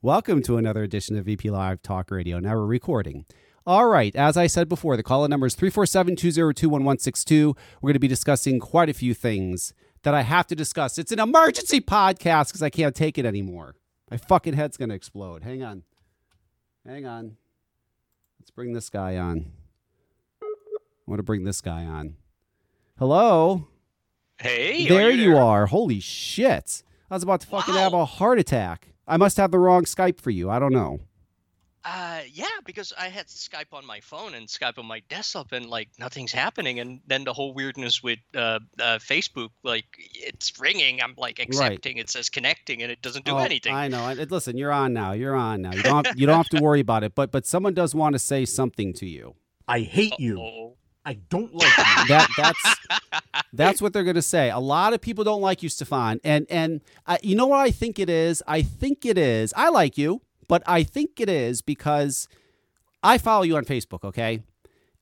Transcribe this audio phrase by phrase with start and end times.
[0.00, 2.38] Welcome to another edition of VP Live Talk Radio.
[2.38, 3.24] Now we're recording.
[3.66, 7.56] All right, as I said before, the call in number is 347 202 1162.
[7.82, 9.74] We're going to be discussing quite a few things
[10.04, 10.98] that I have to discuss.
[10.98, 13.74] It's an emergency podcast because I can't take it anymore.
[14.08, 15.42] My fucking head's going to explode.
[15.42, 15.82] Hang on.
[16.86, 17.36] Hang on.
[18.38, 19.50] Let's bring this guy on.
[20.40, 20.46] I
[21.08, 22.14] want to bring this guy on.
[23.00, 23.66] Hello?
[24.40, 25.42] Hey, are there you there?
[25.42, 25.66] are.
[25.66, 26.84] Holy shit.
[27.10, 28.92] I was about to fucking have a heart attack.
[29.08, 30.50] I must have the wrong Skype for you.
[30.50, 31.00] I don't know.
[31.84, 35.66] Uh, yeah, because I had Skype on my phone and Skype on my desktop, and
[35.66, 36.80] like nothing's happening.
[36.80, 41.00] And then the whole weirdness with uh, uh, Facebook, like it's ringing.
[41.00, 41.96] I'm like accepting.
[41.96, 43.72] It says connecting, and it doesn't do Oh, anything.
[43.74, 44.06] I know.
[44.06, 45.12] And Listen, you're on now.
[45.12, 45.72] You're on now.
[45.72, 47.14] You don't have, you don't have to worry about it.
[47.14, 49.36] But but someone does want to say something to you.
[49.66, 50.74] I hate you.
[51.08, 51.84] I don't like you.
[52.08, 52.76] That that's
[53.52, 54.50] that's what they're going to say.
[54.50, 56.20] A lot of people don't like you, Stefan.
[56.22, 56.82] And and
[57.22, 58.42] you know what I think it is?
[58.46, 59.54] I think it is.
[59.56, 62.28] I like you, but I think it is because
[63.02, 64.42] I follow you on Facebook, okay?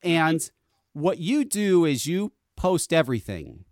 [0.01, 0.49] And
[0.93, 3.65] what you do is you post everything.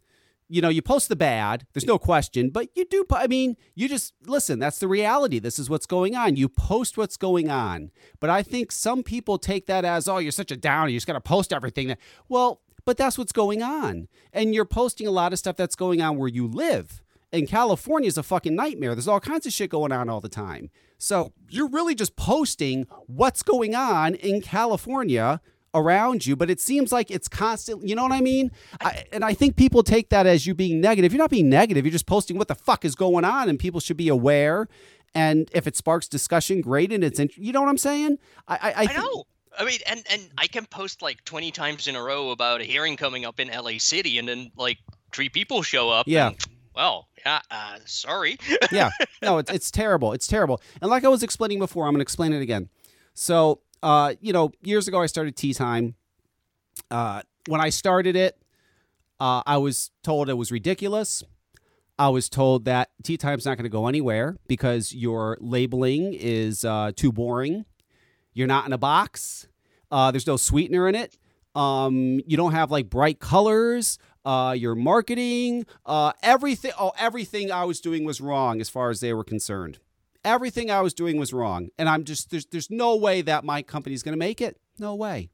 [0.48, 3.90] You know, you post the bad, there's no question, but you do, I mean, you
[3.90, 5.40] just listen, that's the reality.
[5.40, 6.36] This is what's going on.
[6.36, 7.90] You post what's going on.
[8.20, 10.90] But I think some people take that as, oh, you're such a downer.
[10.90, 11.96] You just got to post everything.
[12.30, 14.08] Well, but that's what's going on.
[14.32, 17.02] And you're posting a lot of stuff that's going on where you live.
[17.34, 18.94] And California is a fucking nightmare.
[18.94, 20.70] There's all kinds of shit going on all the time.
[20.98, 25.42] So you're really just posting what's going on in California
[25.76, 27.88] around you, but it seems like it's constant.
[27.88, 28.52] You know what I mean?
[28.82, 31.12] I, and I think people take that as you being negative.
[31.14, 31.86] You're not being negative.
[31.86, 34.68] You're just posting what the fuck is going on, and people should be aware.
[35.14, 36.92] And if it sparks discussion, great.
[36.92, 38.18] And it's, you know what I'm saying?
[38.48, 39.24] I, I, I, I know.
[39.58, 42.64] I mean, and and I can post like 20 times in a row about a
[42.64, 44.78] hearing coming up in LA City, and then like
[45.14, 46.08] three people show up.
[46.08, 46.30] Yeah.
[46.30, 47.40] and, well, yeah.
[47.50, 48.38] Uh, sorry.
[48.72, 48.90] yeah.
[49.22, 50.12] No, it's it's terrible.
[50.14, 50.62] It's terrible.
[50.82, 52.70] And like I was explaining before, I'm going to explain it again.
[53.14, 55.94] So, uh, you know, years ago I started Tea Time.
[56.90, 58.36] Uh, when I started it,
[59.20, 61.24] uh, I was told it was ridiculous.
[62.00, 66.66] I was told that Tea Time's not going to go anywhere because your labeling is
[66.66, 67.66] uh, too boring.
[68.34, 69.48] You're not in a box.
[69.92, 71.18] Uh, there's no sweetener in it.
[71.54, 74.00] Um, you don't have like bright colors.
[74.26, 76.72] Uh, your marketing, uh, everything.
[76.80, 79.78] Oh, everything I was doing was wrong as far as they were concerned.
[80.26, 83.62] Everything I was doing was wrong, and I'm just there's there's no way that my
[83.62, 84.58] company's going to make it.
[84.80, 85.30] No way.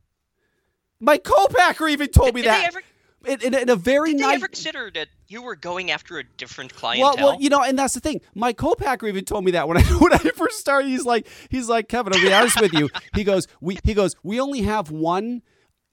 [1.00, 2.82] My co-packer even told me did that ever,
[3.26, 4.36] in, in, in a very did nice.
[4.36, 7.26] ever consider that you were going after a different Well, clientele?
[7.26, 8.22] well, you know, and that's the thing.
[8.36, 10.90] My co-packer even told me that when I when I first started.
[10.90, 12.90] He's like, he's like, Kevin, I'll be honest with you.
[13.16, 15.42] He goes, we he goes, we only have one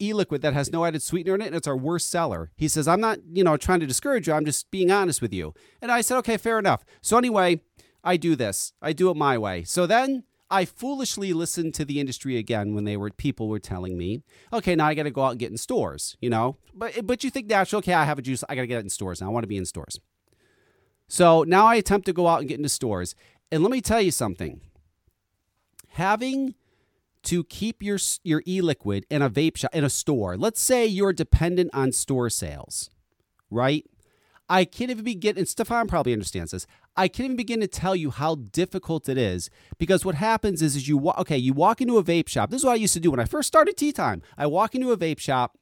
[0.00, 2.50] e-liquid that has no added sweetener in it, and it's our worst seller.
[2.56, 4.32] He says, I'm not, you know, trying to discourage you.
[4.34, 5.54] I'm just being honest with you.
[5.82, 6.84] And I said, okay, fair enough.
[7.00, 7.60] So anyway,
[8.02, 8.72] I do this.
[8.80, 9.64] I do it my way.
[9.64, 10.24] So then.
[10.50, 14.74] I foolishly listened to the industry again when they were people were telling me, okay,
[14.74, 16.56] now I got to go out and get in stores, you know.
[16.72, 17.80] But but you think natural?
[17.80, 18.42] Okay, I have a juice.
[18.48, 19.20] I got to get it in stores.
[19.20, 20.00] Now I want to be in stores.
[21.06, 23.14] So now I attempt to go out and get into stores.
[23.52, 24.62] And let me tell you something.
[25.88, 26.54] Having
[27.24, 30.38] to keep your your e-liquid in a vape shop in a store.
[30.38, 32.88] Let's say you're dependent on store sales,
[33.50, 33.84] right?
[34.48, 36.66] I can't even begin, and Stefan probably understands this.
[36.98, 40.74] I can't even begin to tell you how difficult it is because what happens is,
[40.74, 42.50] is you okay, you walk into a vape shop.
[42.50, 44.20] This is what I used to do when I first started Tea Time.
[44.36, 45.56] I walk into a vape shop,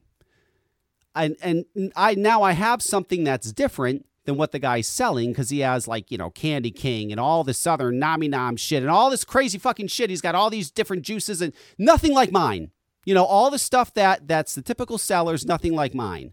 [1.14, 5.50] and and I now I have something that's different than what the guy's selling because
[5.50, 8.91] he has like you know Candy King and all this other Nami Nom shit and
[8.91, 10.08] all this crazy fucking shit.
[10.08, 12.70] He's got all these different juices and nothing like mine.
[13.04, 16.32] You know all the stuff that that's the typical sellers, nothing like mine.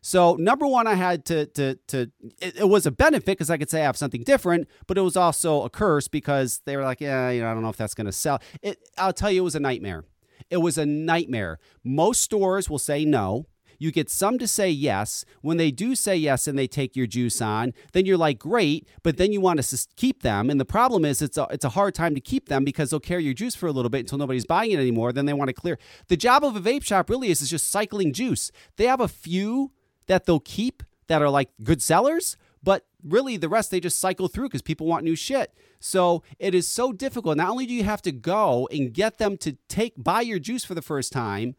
[0.00, 2.10] So number one, I had to to to
[2.40, 5.02] it, it was a benefit because I could say I have something different, but it
[5.02, 7.76] was also a curse because they were like, yeah, you know, I don't know if
[7.76, 8.40] that's going to sell.
[8.62, 10.04] It, I'll tell you, it was a nightmare.
[10.50, 11.58] It was a nightmare.
[11.84, 13.46] Most stores will say no.
[13.80, 15.24] You get some to say yes.
[15.40, 18.88] When they do say yes and they take your juice on, then you're like, great,
[19.04, 20.50] but then you want to keep them.
[20.50, 22.98] And the problem is it's a, it's a hard time to keep them because they'll
[22.98, 25.12] carry your juice for a little bit until nobody's buying it anymore.
[25.12, 25.78] Then they want to clear.
[26.08, 28.50] The job of a vape shop really is, is just cycling juice.
[28.76, 29.70] They have a few
[30.08, 34.28] that they'll keep that are like good sellers, but really the rest they just cycle
[34.28, 35.54] through because people want new shit.
[35.80, 37.36] So it is so difficult.
[37.36, 40.64] Not only do you have to go and get them to take buy your juice
[40.64, 41.54] for the first time,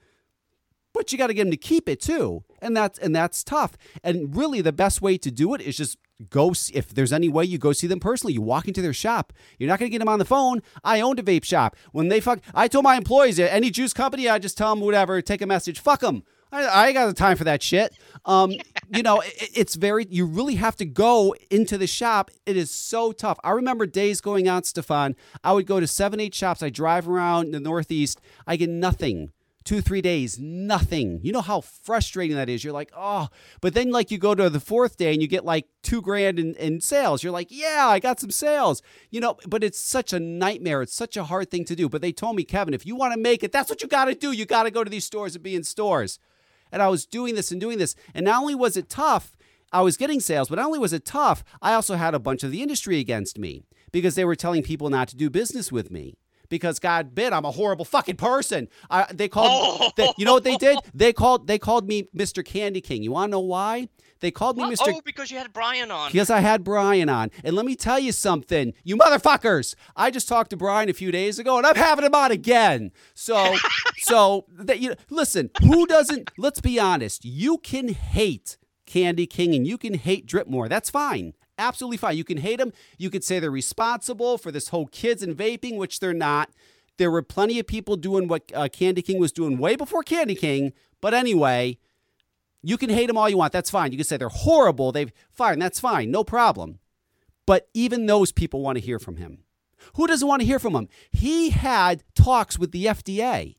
[0.94, 3.78] but you got to get them to keep it too, and that's and that's tough.
[4.04, 5.98] And really, the best way to do it is just
[6.30, 6.54] go.
[6.74, 8.34] If there's any way, you go see them personally.
[8.34, 9.32] You walk into their shop.
[9.58, 10.62] You're not going to get them on the phone.
[10.84, 11.76] I owned a vape shop.
[11.92, 14.84] When they fuck, I told my employees, at any juice company, I just tell them
[14.84, 15.22] whatever.
[15.22, 15.80] Take a message.
[15.80, 16.24] Fuck them.
[16.52, 17.94] I, I ain't got the time for that shit.
[18.26, 18.52] Um,
[18.94, 22.32] you know, it, it's very, you really have to go into the shop.
[22.46, 23.40] It is so tough.
[23.44, 25.16] I remember days going out, Stefan.
[25.44, 26.64] I would go to seven, eight shops.
[26.64, 28.20] I drive around the Northeast.
[28.48, 29.32] I get nothing.
[29.66, 31.20] Two, three days, nothing.
[31.22, 32.64] You know how frustrating that is.
[32.64, 33.28] You're like, oh,
[33.62, 36.40] but then like you go to the fourth day and you get like two grand
[36.40, 37.24] in, in sales.
[37.24, 38.82] You're like, yeah, I got some sales.
[39.12, 40.82] You know, but it's such a nightmare.
[40.82, 41.88] It's such a hard thing to do.
[41.88, 44.06] But they told me, Kevin, if you want to make it, that's what you got
[44.06, 44.32] to do.
[44.32, 46.18] You got to go to these stores and be in stores.
[46.72, 47.96] And I was doing this and doing this.
[48.14, 49.36] And not only was it tough,
[49.72, 52.44] I was getting sales, but not only was it tough, I also had a bunch
[52.44, 55.92] of the industry against me because they were telling people not to do business with
[55.92, 56.16] me.
[56.50, 58.68] Because God bid, I'm a horrible fucking person.
[58.90, 59.92] I, they called, Oh.
[59.96, 60.80] they, you know what they did?
[60.94, 62.44] They called, they called me Mr.
[62.44, 63.04] Candy King.
[63.04, 63.88] You want to know why?
[64.22, 64.64] They called me?
[64.64, 64.78] Mr.
[64.88, 66.12] Oh, because you had Brian on.
[66.12, 67.32] Because I had Brian on.
[67.44, 69.76] And let me tell you something, you motherfuckers.
[69.96, 72.92] I just talked to Brian a few days ago and I'm having him on again.
[73.14, 73.56] So,
[73.98, 79.66] so that you listen, who doesn't, let's be honest, you can hate Candy King and
[79.66, 80.68] you can hate Dripmore.
[80.68, 81.34] That's fine.
[81.60, 82.18] Absolutely fine.
[82.18, 82.74] You can hate them.
[82.98, 86.50] You could say they're responsible for this whole kids and vaping, which they're not.
[86.98, 90.36] There were plenty of people doing what uh, Candy King was doing way before Candy
[90.36, 90.74] King.
[91.02, 91.78] But anyway,
[92.64, 93.54] you can hate them all you want.
[93.54, 93.92] That's fine.
[93.92, 94.92] You can say they're horrible.
[94.92, 95.60] They've fine.
[95.60, 96.12] That's fine.
[96.12, 96.80] No problem.
[97.46, 99.44] But even those people want to hear from him.
[99.96, 100.90] Who doesn't want to hear from him?
[101.12, 103.56] He had talks with the FDA.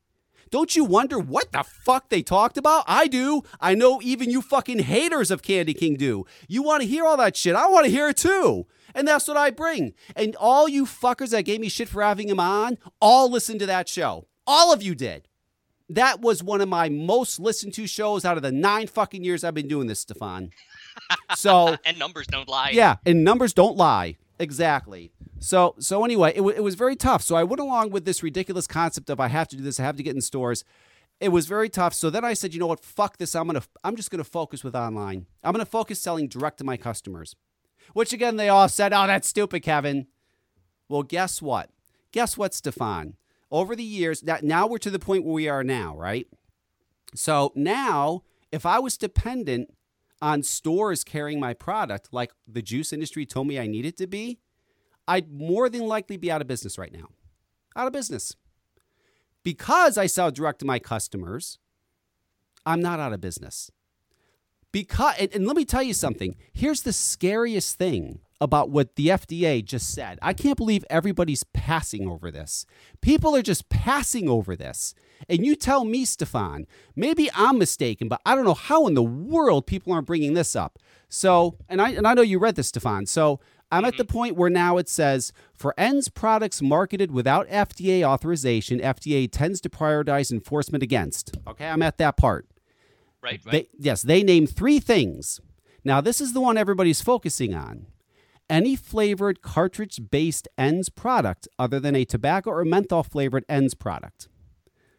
[0.51, 2.83] Don't you wonder what the fuck they talked about?
[2.85, 3.43] I do.
[3.61, 6.25] I know even you fucking haters of Candy King do.
[6.49, 7.55] You want to hear all that shit.
[7.55, 8.67] I want to hear it too.
[8.93, 9.93] And that's what I bring.
[10.13, 13.65] And all you fuckers that gave me shit for having him on, all listened to
[13.67, 14.27] that show.
[14.45, 15.29] All of you did.
[15.87, 19.43] That was one of my most listened to shows out of the nine fucking years
[19.45, 20.51] I've been doing this, Stefan.
[21.37, 22.71] So and numbers don't lie.
[22.71, 24.17] yeah, and numbers don't lie.
[24.41, 25.11] Exactly.
[25.39, 27.21] So so anyway, it, wa- it was very tough.
[27.21, 29.83] So I went along with this ridiculous concept of I have to do this, I
[29.83, 30.63] have to get in stores.
[31.19, 31.93] It was very tough.
[31.93, 32.83] So then I said, you know what?
[32.83, 33.35] Fuck this.
[33.35, 35.27] I'm gonna I'm just gonna focus with online.
[35.43, 37.35] I'm gonna focus selling direct to my customers.
[37.93, 40.07] Which again, they all said, "Oh, that's stupid, Kevin."
[40.89, 41.69] Well, guess what?
[42.11, 43.13] Guess what, Stefan?
[43.51, 46.25] Over the years, now, now we're to the point where we are now, right?
[47.13, 49.69] So now, if I was dependent
[50.21, 54.39] on stores carrying my product like the juice industry told me I needed to be,
[55.07, 57.09] I'd more than likely be out of business right now.
[57.75, 58.35] Out of business.
[59.43, 61.57] Because I sell direct to my customers,
[62.65, 63.71] I'm not out of business.
[64.71, 66.35] Because and, and let me tell you something.
[66.53, 70.17] Here's the scariest thing about what the FDA just said.
[70.21, 72.65] I can't believe everybody's passing over this.
[72.99, 74.95] People are just passing over this.
[75.29, 76.65] And you tell me, Stefan,
[76.95, 80.55] maybe I'm mistaken, but I don't know how in the world people aren't bringing this
[80.55, 80.79] up.
[81.07, 83.05] So, and I and I know you read this, Stefan.
[83.05, 83.39] So
[83.71, 84.17] I'm at the mm-hmm.
[84.17, 89.69] point where now it says for ENDS products marketed without FDA authorization, FDA tends to
[89.69, 91.37] prioritize enforcement against.
[91.47, 92.47] Okay, I'm at that part.
[93.21, 93.39] Right.
[93.45, 93.51] Right.
[93.51, 95.39] They, yes, they name three things.
[95.83, 97.85] Now, this is the one everybody's focusing on.
[98.51, 104.27] Any flavored cartridge based ENDS product other than a tobacco or menthol flavored ENDS product.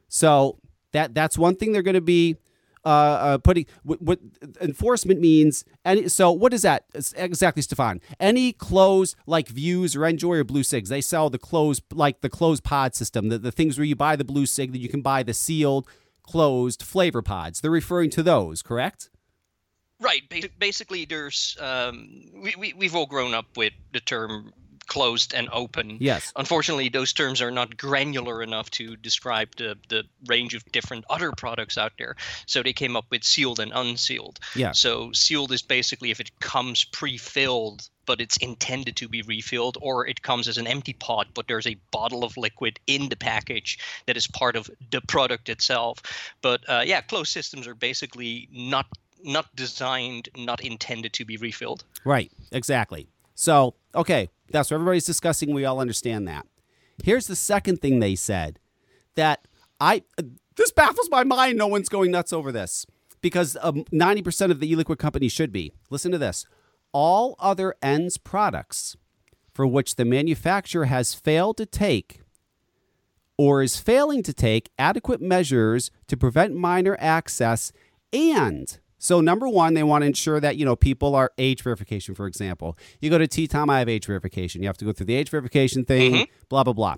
[0.09, 0.59] So
[0.93, 2.37] that that's one thing they're going to be
[2.85, 3.67] uh, uh, putting.
[3.83, 4.21] What, what
[4.61, 5.67] enforcement means?
[5.85, 8.01] Any so what is that exactly, Stefan?
[8.19, 12.31] Any clothes like Vuse or NJOY or Blu Cigs, they sell the closed like the
[12.31, 15.03] closed pod system, the, the things where you buy the Blu cig that you can
[15.03, 15.87] buy the sealed
[16.23, 17.61] closed flavor pods.
[17.61, 19.11] They're referring to those, correct?
[20.03, 20.23] Right.
[20.59, 24.53] Basically, there's um, we, we we've all grown up with the term
[24.87, 25.97] closed and open.
[26.01, 26.33] Yes.
[26.37, 31.33] Unfortunately, those terms are not granular enough to describe the, the range of different other
[31.33, 32.17] products out there.
[32.47, 34.39] So they came up with sealed and unsealed.
[34.55, 34.73] Yeah.
[34.73, 40.07] So sealed is basically if it comes pre-filled, but it's intended to be refilled, or
[40.07, 43.79] it comes as an empty pod, but there's a bottle of liquid in the package
[44.07, 46.03] that is part of the product itself.
[46.43, 48.87] But uh, yeah, closed systems are basically not
[49.25, 51.85] not designed, not intended to be refilled.
[52.05, 53.09] Right, exactly.
[53.35, 55.55] So, okay, that's what everybody's discussing.
[55.55, 56.47] We all understand that.
[57.03, 58.59] Here's the second thing they said
[59.15, 59.47] that
[59.81, 60.03] I,
[60.57, 61.59] this baffles my mind.
[61.59, 62.87] No one's going nuts over this
[63.21, 65.73] because um, 90% of the e liquid companies should be.
[65.91, 66.47] Listen to this
[66.93, 68.97] all other ENDS products
[69.55, 72.21] for which the manufacturer has failed to take
[73.39, 77.73] or is failing to take adequate measures to prevent minor access
[78.13, 82.15] and so number one, they want to ensure that you know people are age verification.
[82.15, 84.63] For example, you go to Tea Time, I have age verification.
[84.63, 86.13] You have to go through the age verification thing.
[86.13, 86.23] Mm-hmm.
[86.49, 86.95] Blah blah blah.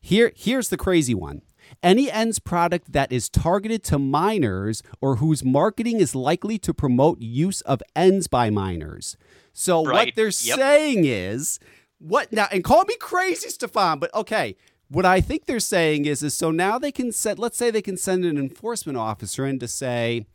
[0.00, 1.42] Here, here's the crazy one.
[1.82, 7.20] Any ENDS product that is targeted to minors or whose marketing is likely to promote
[7.20, 9.16] use of ENDS by minors.
[9.52, 10.32] So what they're Yep.
[10.58, 11.58] saying is
[11.98, 14.54] what now and call me crazy, Stefan, but okay.
[14.88, 17.82] What I think they're saying is is so now they can set let's say they
[17.82, 20.26] can send an enforcement officer in to say,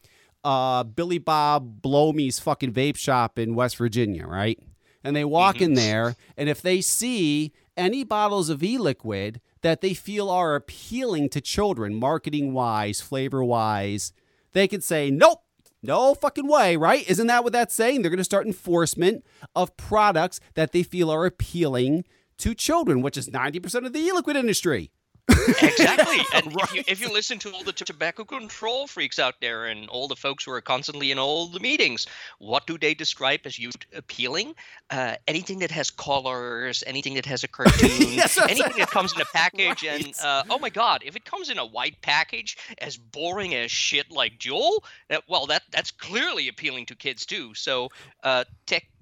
[0.45, 4.59] uh, Billy Bob Blow Me's fucking vape shop in West Virginia, right?
[5.03, 9.81] And they walk in there, and if they see any bottles of e liquid that
[9.81, 14.13] they feel are appealing to children, marketing wise, flavor wise,
[14.53, 15.41] they could say, nope,
[15.83, 17.07] no fucking way, right?
[17.09, 18.01] Isn't that what that's saying?
[18.01, 19.25] They're going to start enforcement
[19.55, 22.05] of products that they feel are appealing
[22.37, 24.91] to children, which is 90% of the e liquid industry.
[25.29, 26.17] Exactly.
[26.33, 26.63] And right.
[26.63, 30.07] if, you, if you listen to all the tobacco control freaks out there and all
[30.07, 32.07] the folks who are constantly in all the meetings,
[32.39, 34.55] what do they describe as youth appealing?
[34.89, 39.21] Uh, anything that has colors, anything that has a cartoon, yes, anything that comes in
[39.21, 39.83] a package.
[39.83, 40.05] Right.
[40.05, 43.71] And uh, oh my God, if it comes in a white package, as boring as
[43.71, 44.79] shit like Juul,
[45.09, 47.53] that, well, that that's clearly appealing to kids too.
[47.53, 47.89] So
[48.23, 48.43] uh,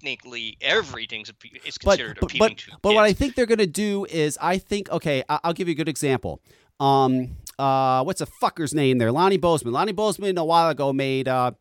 [0.04, 1.32] technically, everything's
[1.64, 2.70] is considered but, appealing but, to.
[2.82, 2.96] But kids.
[2.96, 5.76] what I think they're going to do is, I think, okay, I'll give you a
[5.76, 6.40] good example.
[6.80, 9.12] Um, uh, what's a fucker's name there?
[9.12, 9.72] Lonnie Bozeman.
[9.72, 11.52] Lonnie Bozeman a while ago made uh,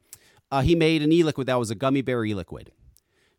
[0.52, 2.72] uh he made an e-liquid that was a gummy bear e-liquid.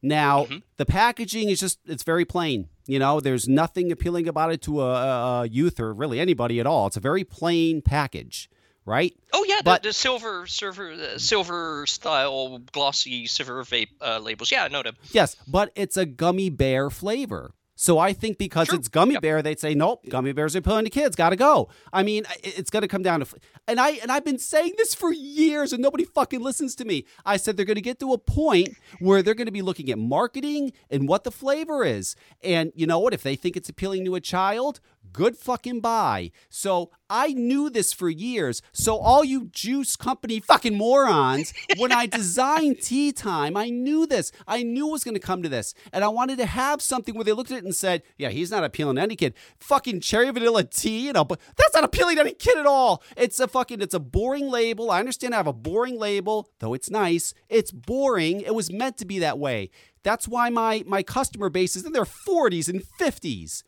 [0.02, 0.58] Now mm-hmm.
[0.76, 2.68] the packaging is just it's very plain.
[2.86, 6.66] You know, there's nothing appealing about it to a, a, youth or really anybody at
[6.66, 6.86] all.
[6.86, 8.48] It's a very plain package,
[8.86, 9.14] right?
[9.32, 14.50] Oh yeah, but, the, the silver silver the silver style glossy silver vape uh, labels.
[14.50, 14.96] Yeah, know them.
[15.10, 17.52] Yes, but it's a gummy bear flavor.
[17.76, 19.22] So I think because it's gummy yep.
[19.22, 21.68] bear, they'd say nope, gummy bears are pulling to kids, got to go.
[21.92, 23.26] I mean, it's going to come down to,
[23.66, 27.04] and I and I've been saying this for years, and nobody fucking listens to me.
[27.26, 29.90] I said they're going to get to a point where they're going to be looking
[29.90, 32.14] at marketing and what the flavor is,
[32.44, 33.12] and you know what?
[33.12, 34.78] If they think it's appealing to a child,
[35.14, 36.32] good fucking bye.
[36.50, 38.60] So I knew this for years.
[38.72, 44.32] So all you juice company fucking morons, when I designed Tea Time, I knew this.
[44.46, 47.14] I knew it was going to come to this, and I wanted to have something
[47.14, 50.00] where they looked at it and said, "Yeah, he's not appealing to any kid." Fucking
[50.00, 53.02] cherry vanilla tea, you know, but that's not appealing to any kid at all.
[53.16, 54.90] It's a fucking, it's a boring label.
[54.90, 57.32] I understand I have a boring label, though it's nice.
[57.48, 58.40] It's boring.
[58.40, 59.70] It was meant to be that way.
[60.02, 63.62] That's why my my customer base is in their 40s and 50s.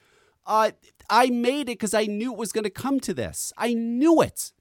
[0.47, 0.71] Uh,
[1.11, 3.53] I made it because I knew it was going to come to this.
[3.57, 4.53] I knew it.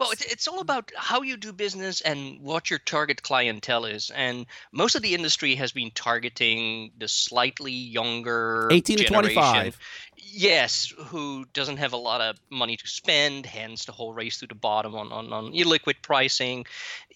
[0.00, 4.10] Well, it's, it's all about how you do business and what your target clientele is.
[4.14, 9.78] And most of the industry has been targeting the slightly younger 18 to 25.
[10.16, 14.48] Yes, who doesn't have a lot of money to spend, hence the whole race to
[14.48, 16.66] the bottom on, on, on e-liquid pricing.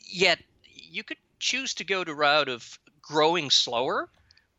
[0.09, 4.09] Yet you could choose to go the route of growing slower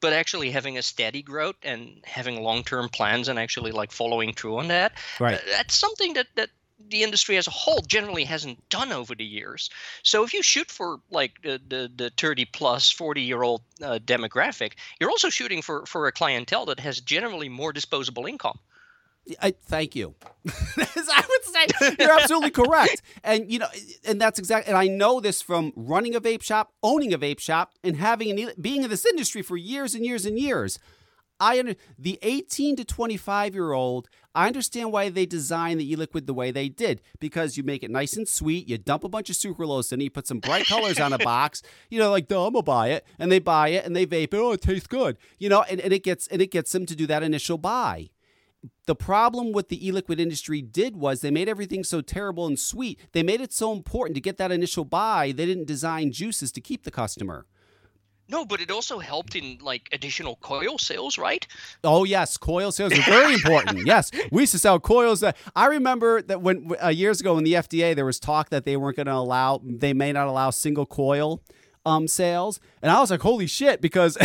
[0.02, 4.58] but actually having a steady growth and having long-term plans and actually like following through
[4.58, 5.36] on that right.
[5.36, 6.50] uh, that's something that that
[6.88, 9.70] the industry as a whole generally hasn't done over the years.
[10.04, 14.00] So if you shoot for like the the, the 30 plus 40 year old uh,
[14.04, 18.60] demographic you're also shooting for for a clientele that has generally more disposable income
[19.42, 20.16] I thank you.
[20.48, 23.68] I would say you're absolutely correct, and you know,
[24.06, 24.70] and that's exactly.
[24.70, 28.40] And I know this from running a vape shop, owning a vape shop, and having
[28.40, 30.80] an, being in this industry for years and years and years.
[31.42, 34.10] I under the 18 to 25 year old.
[34.36, 37.90] I understand why they designed the e-liquid the way they did because you make it
[37.90, 38.68] nice and sweet.
[38.68, 40.04] You dump a bunch of sucralose in it.
[40.04, 41.62] You put some bright colors on a box.
[41.90, 44.34] You know, like, duh, I'm gonna buy it, and they buy it and they vape
[44.34, 44.38] it.
[44.38, 45.18] Oh, it tastes good.
[45.38, 48.10] You know, and, and it gets and it gets them to do that initial buy
[48.86, 53.00] the problem with the e-liquid industry did was they made everything so terrible and sweet.
[53.14, 55.32] They made it so important to get that initial buy.
[55.36, 57.46] They didn't design juices to keep the customer.
[58.30, 61.48] No, but it also helped in like additional coil sales, right?
[61.84, 63.82] Oh yes, coil sales are very important.
[63.86, 65.22] yes, we used to sell coils.
[65.22, 68.66] That I remember that when uh, years ago in the FDA there was talk that
[68.66, 71.42] they weren't going to allow, they may not allow single coil
[71.88, 74.16] um, sales, and I was like, holy shit, because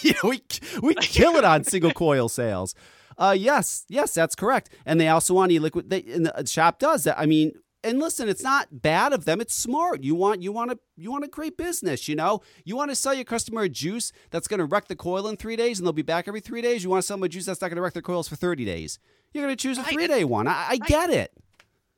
[0.02, 0.42] you know we
[0.82, 2.74] we kill it on single coil sales.
[3.18, 4.70] Uh, yes, yes, that's correct.
[4.86, 5.90] And they also want e-liquid.
[5.90, 7.18] They, and the shop does that.
[7.18, 7.52] I mean,
[7.82, 9.40] and listen, it's not bad of them.
[9.40, 10.02] It's smart.
[10.02, 12.08] You want you want to you want a great business.
[12.08, 14.96] You know, you want to sell your customer a juice that's going to wreck the
[14.96, 16.82] coil in three days, and they'll be back every three days.
[16.82, 18.36] You want to sell them a juice that's not going to wreck their coils for
[18.36, 18.98] thirty days.
[19.32, 20.48] You're going to choose a three day one.
[20.48, 21.32] I, I get it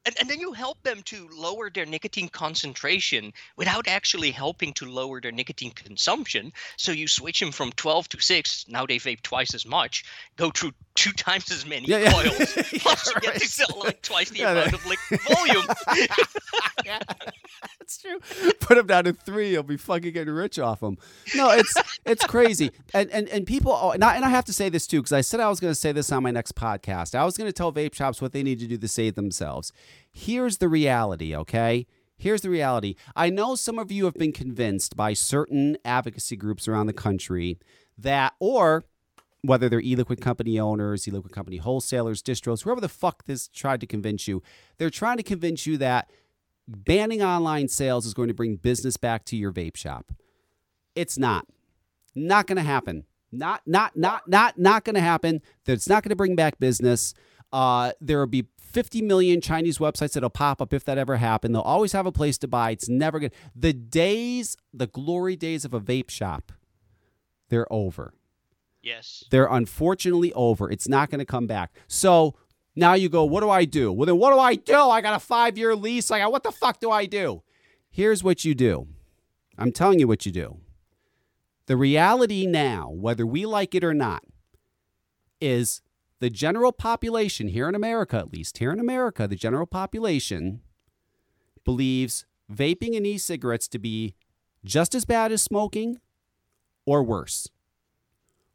[0.06, 4.86] and, and then you help them to lower their nicotine concentration without actually helping to
[4.86, 6.52] lower their nicotine consumption.
[6.76, 8.66] So you switch them from 12 to 6.
[8.68, 10.04] Now they vape twice as much,
[10.36, 12.12] go through two times as many yeah, yeah.
[12.12, 12.52] coils.
[12.80, 15.64] Plus, you get to sell like twice the yeah, amount of liquid volume.
[16.84, 16.98] yeah,
[17.78, 18.18] that's true.
[18.60, 20.98] Put them down to three, you'll be fucking getting rich off them.
[21.34, 21.74] No, it's
[22.04, 23.72] it's crazy, and and and people.
[23.72, 25.60] Oh, and, I, and I have to say this too because I said I was
[25.60, 27.14] going to say this on my next podcast.
[27.14, 29.72] I was going to tell vape shops what they need to do to save themselves.
[30.10, 31.86] Here's the reality, okay?
[32.18, 32.94] Here's the reality.
[33.14, 37.58] I know some of you have been convinced by certain advocacy groups around the country
[37.98, 38.86] that, or
[39.42, 43.86] whether they're e-liquid company owners, e-liquid company wholesalers, distros, whoever the fuck this tried to
[43.86, 44.42] convince you,
[44.78, 46.10] they're trying to convince you that
[46.66, 50.12] banning online sales is going to bring business back to your vape shop.
[50.94, 51.46] It's not.
[52.14, 53.04] Not going to happen.
[53.30, 55.42] Not not not not not going to happen.
[55.64, 57.12] That's not going to bring back business.
[57.52, 61.54] Uh, there will be 50 million Chinese websites that'll pop up if that ever happened.
[61.54, 62.70] They'll always have a place to buy.
[62.70, 63.32] It's never good.
[63.54, 66.52] The days, the glory days of a vape shop,
[67.48, 68.12] they're over.
[68.86, 69.24] Yes.
[69.32, 70.70] They're unfortunately over.
[70.70, 71.72] It's not going to come back.
[71.88, 72.36] So
[72.76, 73.92] now you go, what do I do?
[73.92, 74.78] Well, then what do I do?
[74.78, 76.12] I got a five year lease.
[76.12, 77.42] I got, what the fuck do I do?
[77.90, 78.86] Here's what you do.
[79.58, 80.58] I'm telling you what you do.
[81.66, 84.22] The reality now, whether we like it or not,
[85.40, 85.82] is
[86.20, 90.60] the general population here in America, at least here in America, the general population
[91.64, 94.14] believes vaping and e cigarettes to be
[94.64, 95.98] just as bad as smoking
[96.84, 97.48] or worse.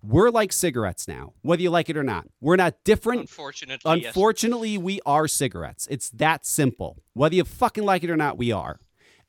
[0.03, 2.27] We're like cigarettes now, whether you like it or not.
[2.39, 3.22] We're not different.
[3.22, 4.08] Unfortunately, yes.
[4.08, 5.88] Unfortunately, we are cigarettes.
[5.91, 7.03] It's that simple.
[7.13, 8.79] Whether you fucking like it or not, we are.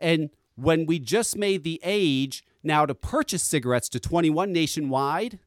[0.01, 5.39] And when we just made the age now to purchase cigarettes to 21 nationwide,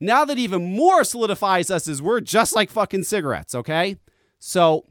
[0.00, 3.96] now that even more solidifies us as we're just like fucking cigarettes, okay?
[4.38, 4.86] So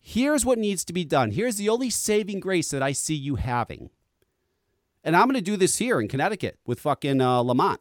[0.00, 1.30] here's what needs to be done.
[1.30, 3.90] Here's the only saving grace that I see you having.
[5.04, 7.80] And I'm going to do this here in Connecticut with fucking uh, Lamont.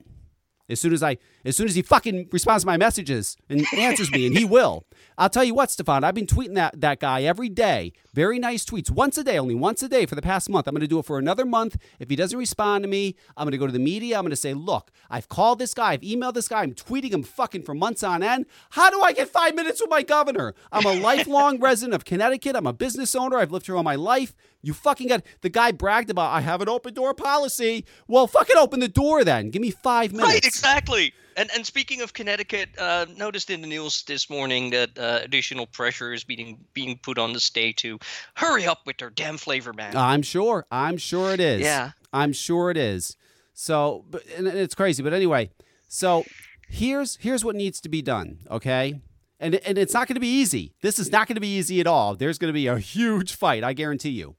[0.69, 4.11] As soon as I, as soon as he fucking responds to my messages and answers
[4.11, 4.85] me, and he will.
[5.17, 7.93] I'll tell you what, Stefan, I've been tweeting that that guy every day.
[8.13, 10.67] Very nice tweets, once a day, only once a day for the past month.
[10.67, 11.77] I'm going to do it for another month.
[11.99, 14.17] If he doesn't respond to me, I'm going to go to the media.
[14.17, 17.13] I'm going to say, look, I've called this guy, I've emailed this guy, I'm tweeting
[17.13, 18.45] him fucking for months on end.
[18.71, 20.53] How do I get five minutes with my governor?
[20.71, 22.55] I'm a lifelong resident of Connecticut.
[22.55, 23.37] I'm a business owner.
[23.37, 24.35] I've lived here all my life.
[24.67, 27.85] You fucking got the guy bragged about I have an open door policy.
[28.05, 29.49] Well, fucking open the door then.
[29.49, 30.29] Give me five minutes.
[30.29, 31.13] Right, exactly.
[31.37, 35.67] And and speaking of Connecticut, uh, noticed in the news this morning that uh, additional
[35.67, 37.97] pressure is being being put on the state to
[38.33, 39.95] hurry up with their damn flavor ban.
[39.95, 40.65] I'm sure.
[40.69, 41.61] I'm sure it is.
[41.61, 41.91] Yeah.
[42.11, 43.15] I'm sure it is.
[43.53, 45.01] So, but and it's crazy.
[45.01, 45.49] But anyway,
[45.87, 46.25] so
[46.67, 48.39] here's here's what needs to be done.
[48.51, 48.99] Okay.
[49.39, 50.73] And, and it's not going to be easy.
[50.81, 52.15] This is not going to be easy at all.
[52.15, 54.35] There's going to be a huge fight, I guarantee you.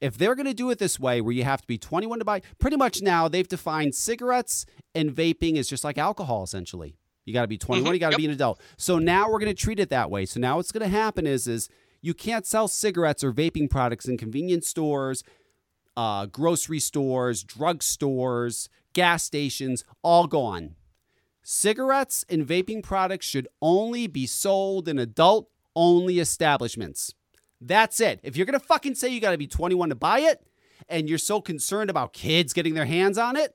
[0.00, 2.24] If they're going to do it this way, where you have to be 21 to
[2.24, 6.96] buy, pretty much now they've defined cigarettes and vaping is just like alcohol, essentially.
[7.24, 8.18] You got to be 21, Mhm, you got to yep.
[8.18, 8.60] be an adult.
[8.76, 10.24] So now we're going to treat it that way.
[10.24, 11.68] So now what's going to happen is, is
[12.00, 15.24] you can't sell cigarettes or vaping products in convenience stores,
[15.96, 20.76] uh, grocery stores, drug stores, gas stations, all gone.
[21.42, 27.14] Cigarettes and vaping products should only be sold in adult only establishments.
[27.60, 28.20] That's it.
[28.22, 30.46] If you're going to fucking say you got to be 21 to buy it
[30.88, 33.54] and you're so concerned about kids getting their hands on it,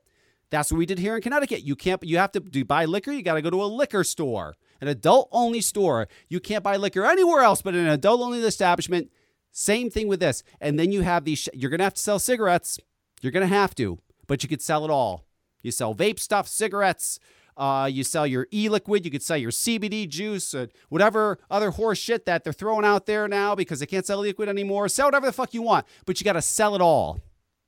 [0.49, 1.63] that's what we did here in Connecticut.
[1.63, 4.03] You can't you have to do buy liquor, you got to go to a liquor
[4.03, 6.07] store, an adult only store.
[6.29, 9.09] You can't buy liquor anywhere else but in an adult only establishment.
[9.51, 10.43] Same thing with this.
[10.61, 12.79] And then you have these you're going to have to sell cigarettes.
[13.21, 15.23] You're going to have to, but you could sell it all.
[15.61, 17.19] You sell vape stuff, cigarettes,
[17.57, 19.05] uh, you sell your e-liquid.
[19.05, 23.05] You could sell your CBD juice, uh, whatever other horse shit that they're throwing out
[23.05, 24.87] there now because they can't sell liquid anymore.
[24.89, 27.19] Sell whatever the fuck you want, but you got to sell it all.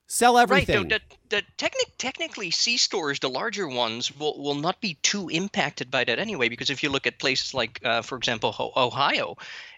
[0.08, 0.84] Sell everything.
[0.84, 0.90] Right.
[0.90, 5.30] The, the, the technic, technically, C stores, the larger ones, will, will not be too
[5.30, 6.48] impacted by that anyway.
[6.48, 9.36] Because if you look at places like, uh, for example, Ho- Ohio,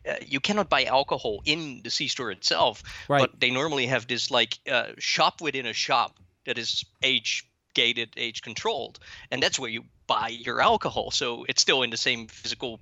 [0.08, 2.84] uh, you cannot buy alcohol in the C store itself.
[3.08, 3.22] Right.
[3.22, 8.10] But they normally have this like uh, shop within a shop that is age gated,
[8.18, 9.00] age controlled,
[9.32, 11.12] and that's where you buy your alcohol.
[11.12, 12.80] So it's still in the same physical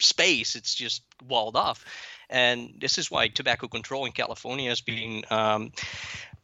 [0.00, 0.56] space.
[0.56, 1.84] It's just walled off.
[2.28, 5.72] And this is why tobacco control in California has been um,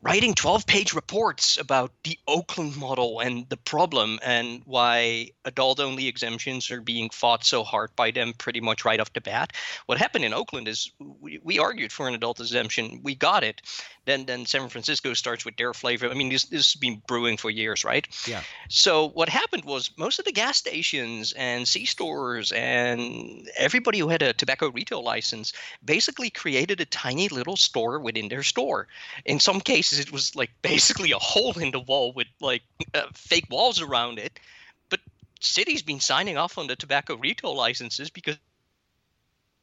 [0.02, 6.08] writing 12 page reports about the Oakland model and the problem and why adult only
[6.08, 9.52] exemptions are being fought so hard by them pretty much right off the bat.
[9.86, 13.62] What happened in Oakland is we, we argued for an adult exemption, we got it.
[14.04, 16.10] Then, then San Francisco starts with their flavor.
[16.10, 18.04] I mean, this, this has been brewing for years, right?
[18.26, 18.42] Yeah.
[18.68, 24.08] So what happened was most of the gas stations and C stores and everybody who
[24.08, 25.52] had a tobacco retail license
[25.84, 28.88] basically created a tiny little store within their store.
[29.24, 32.62] In some cases, it was like basically a hole in the wall with like
[32.94, 34.38] uh, fake walls around it.
[34.88, 35.00] But
[35.40, 38.38] cities been signing off on the tobacco retail licenses because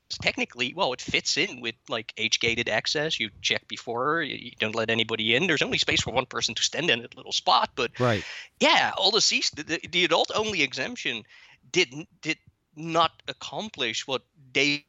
[0.10, 4.52] technically well it fits in with like age gated access you check before you, you
[4.60, 7.32] don't let anybody in there's only space for one person to stand in a little
[7.32, 8.24] spot but right.
[8.60, 9.20] yeah all the
[9.56, 11.24] the, the, the adult only exemption
[11.72, 12.38] did did
[12.76, 14.84] not accomplish what they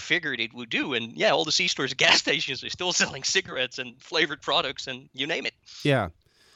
[0.00, 3.22] figured it would do and yeah all the c stores gas stations are still selling
[3.22, 6.08] cigarettes and flavored products and you name it Yeah.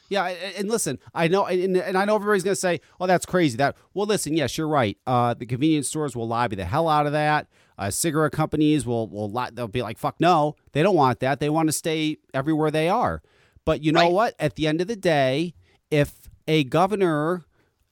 [0.08, 3.26] Yeah, and, listen, I know, and, and I know everybody's going to say, "Oh, that's
[3.26, 4.96] crazy." That well, listen, yes, you're right.
[5.04, 7.48] Uh, the convenience stores will lobby the hell out of that.
[7.76, 11.40] Uh, cigarette companies will will li- they'll be like, "Fuck no, they don't want that.
[11.40, 13.20] They want to stay everywhere they are."
[13.64, 14.12] But you know Right.
[14.12, 14.34] what?
[14.38, 15.54] At the end of the day,
[15.90, 16.12] if
[16.46, 17.44] a governor,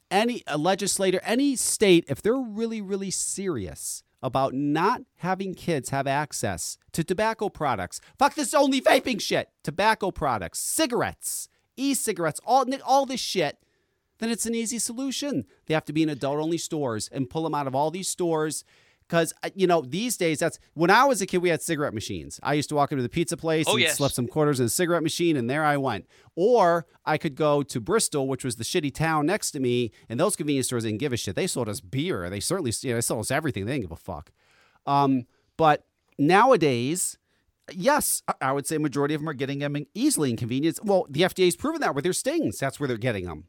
[0.08, 6.06] any a legislator, any state, if they're really really serious about not having kids have
[6.06, 13.04] access to tobacco products, fuck this only vaping shit, tobacco products, cigarettes, e-cigarettes, all all
[13.04, 13.58] this shit,
[14.18, 15.44] then it's an easy solution.
[15.66, 18.08] They have to be in adult only stores and pull them out of all these
[18.08, 18.64] stores.
[19.06, 21.38] Because you know these days, that's when I was a kid.
[21.38, 22.40] We had cigarette machines.
[22.42, 23.98] I used to walk into the pizza place Oh, and yes.
[23.98, 26.06] slip some quarters in a cigarette machine, and there I went.
[26.36, 30.18] Or I could go to Bristol, which was the shitty town next to me, and
[30.18, 31.36] those convenience stores didn't give a shit.
[31.36, 32.30] They sold us beer.
[32.30, 33.66] They certainly, you know, they sold us everything.
[33.66, 34.32] They didn't give a fuck.
[34.86, 35.26] Um,
[35.58, 35.84] but
[36.18, 37.18] nowadays,
[37.72, 40.80] yes, I- I would say majority of them are getting them easily in convenience.
[40.82, 42.58] Well, the FDA's proven that with their stings.
[42.58, 43.44] That's where they're getting them.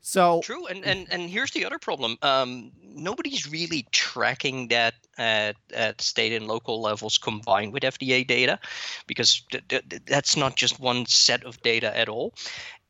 [0.00, 2.16] So True, and and and here's the other problem.
[2.22, 8.58] Um, nobody's really tracking that at at state and local levels combined with FDA data,
[9.06, 12.34] because th- th- th- that's not just one set of data at all.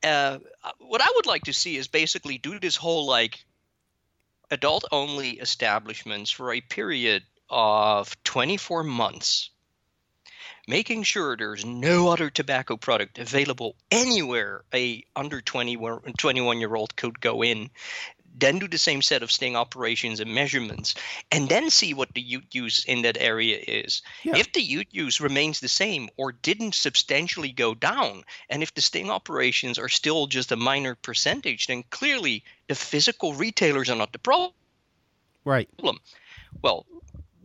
[0.02, 0.38] Uh,
[0.78, 3.44] what I would like to see is basically do this whole like
[4.50, 9.50] adult only establishments for a period of 24 months
[10.68, 15.76] making sure there's no other tobacco product available anywhere a under 20
[16.16, 17.70] 21 year old could go in
[18.38, 20.94] then do the same set of sting operations and measurements
[21.32, 24.02] and then see what the youth use in that area is.
[24.22, 24.36] Yeah.
[24.36, 28.80] if the youth use remains the same or didn't substantially go down and if the
[28.80, 34.12] sting operations are still just a minor percentage then clearly the physical retailers are not
[34.12, 34.52] the problem.
[35.44, 35.68] Right,
[36.62, 36.84] well,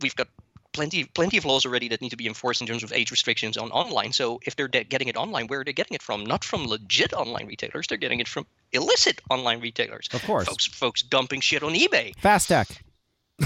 [0.00, 0.28] we've got
[0.74, 3.56] plenty plenty of laws already that need to be enforced in terms of age restrictions
[3.56, 4.12] on online.
[4.12, 6.24] So if they're de- getting it online, where are they getting it from?
[6.24, 7.86] Not from legit online retailers.
[7.86, 10.08] They're getting it from illicit online retailers.
[10.12, 12.14] of course, Folks, folks dumping shit on eBay.
[12.16, 12.80] FastTech.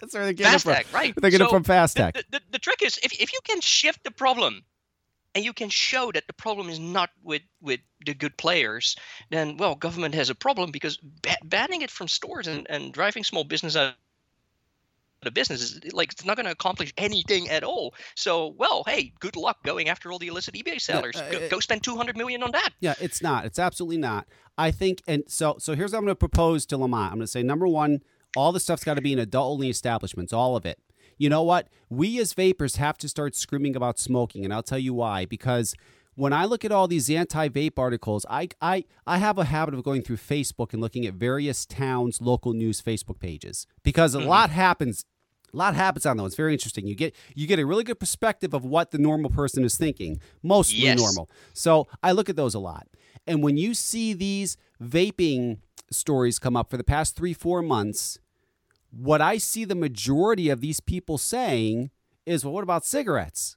[0.00, 0.94] That's where they're getting Fast it from.
[1.00, 1.14] Right?
[1.16, 2.14] They're getting So it from Fast the, Tech.
[2.14, 4.62] the, the, the trick is if, if you can shift the problem
[5.34, 8.96] and you can show that the problem is not with with the good players,
[9.30, 13.24] then well, government has a problem because ba- banning it from stores and, and driving
[13.24, 13.94] small business out
[15.26, 17.94] of business is like it's not going to accomplish anything at all.
[18.16, 21.16] So, well, hey, good luck going after all the illicit eBay sellers.
[21.16, 22.70] uh, go, go spend two hundred million on that.
[22.80, 23.44] Yeah, it's not.
[23.44, 24.26] It's absolutely not.
[24.58, 27.12] I think, and so so here's what I'm going to propose to Lamont.
[27.12, 28.02] I'm going to say number one,
[28.36, 30.78] all the stuff's got to be in adult only establishments, all of it.
[31.18, 31.68] You know what?
[31.88, 35.24] We as vapors have to start screaming about smoking, and I'll tell you why.
[35.24, 35.74] Because
[36.14, 39.82] when I look at all these anti-vape articles, I I I have a habit of
[39.82, 44.50] going through Facebook and looking at various towns' local news Facebook pages because a lot
[44.50, 45.04] happens
[45.52, 46.28] a lot happens on those.
[46.28, 46.86] It's very interesting.
[46.86, 50.20] You get you get a really good perspective of what the normal person is thinking.
[50.42, 50.98] Mostly Yes.
[50.98, 51.28] normal.
[51.52, 52.86] So I look at those a lot.
[53.26, 55.58] And when you see these vaping
[55.90, 58.18] stories come up for the past three, four months,
[58.90, 61.90] what I see the majority of these people saying
[62.26, 63.56] is, well, what about cigarettes?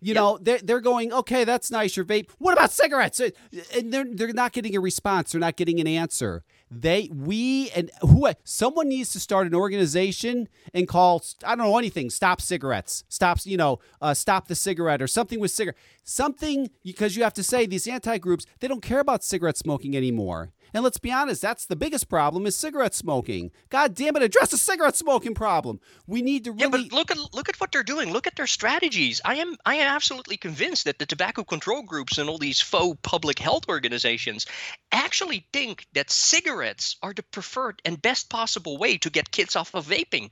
[0.00, 2.30] You know, they're, they're going, okay, that's nice, your vape.
[2.38, 3.18] What about cigarettes?
[3.18, 3.30] Uh,
[3.74, 5.32] and they're, they're not getting a response.
[5.32, 6.44] They're not getting an answer.
[6.68, 11.78] They, we, and who, someone needs to start an organization and call, I don't know
[11.78, 16.70] anything, stop cigarettes, stops, you know, uh, stop the cigarette or something with cigarette, something,
[16.82, 20.52] because you have to say these anti groups, they don't care about cigarette smoking anymore.
[20.76, 23.50] And let's be honest, that's the biggest problem is cigarette smoking.
[23.70, 25.80] God damn it, address the cigarette smoking problem.
[26.06, 28.12] We need to really Yeah, but look at look at what they're doing.
[28.12, 29.22] Look at their strategies.
[29.24, 32.98] I am I am absolutely convinced that the tobacco control groups and all these faux
[33.00, 34.44] public health organizations
[34.92, 39.74] actually think that cigarettes are the preferred and best possible way to get kids off
[39.74, 40.28] of vaping.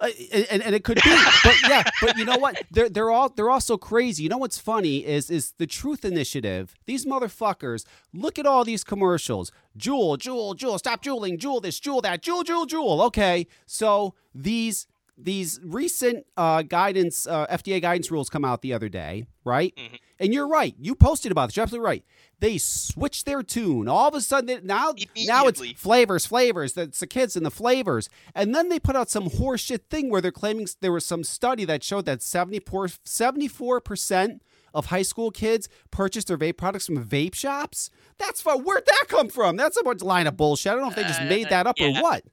[0.00, 0.08] Uh,
[0.50, 2.62] and, and it could be, but yeah, but you know what?
[2.70, 4.22] They're they're all they're also crazy.
[4.22, 6.74] You know what's funny is is the Truth Initiative.
[6.86, 9.52] These motherfuckers look at all these commercials.
[9.78, 10.78] Juul, Juul, Juul.
[10.78, 11.38] Stop Juuling.
[11.38, 12.22] Juul this, Juul that.
[12.22, 13.04] Juul, Juul, Juul.
[13.06, 18.88] Okay, so these these recent uh, guidance uh, FDA guidance rules come out the other
[18.88, 19.74] day, right?
[19.76, 19.98] Mhm.
[20.18, 20.74] And you're right.
[20.78, 21.56] You posted about this.
[21.56, 22.04] You're absolutely right.
[22.40, 23.88] They switched their tune.
[23.88, 26.74] All of a sudden, they- now now it's flavors, flavors.
[26.74, 28.10] That's the kids and the flavors.
[28.34, 31.64] And then they put out some horseshit thing where they're claiming there was some study
[31.64, 34.42] that showed that 74 percent
[34.74, 37.88] of high school kids purchased their vape products from vape shops.
[38.18, 38.62] That's fun.
[38.64, 39.56] Where'd that come from?
[39.56, 40.72] That's a bunch line of bullshit.
[40.72, 41.98] I don't know if they just Uh, made that up yeah.
[41.98, 42.24] or what.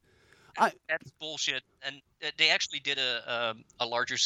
[0.57, 1.63] I- That's bullshit.
[1.81, 4.17] And uh, they actually did a um, a larger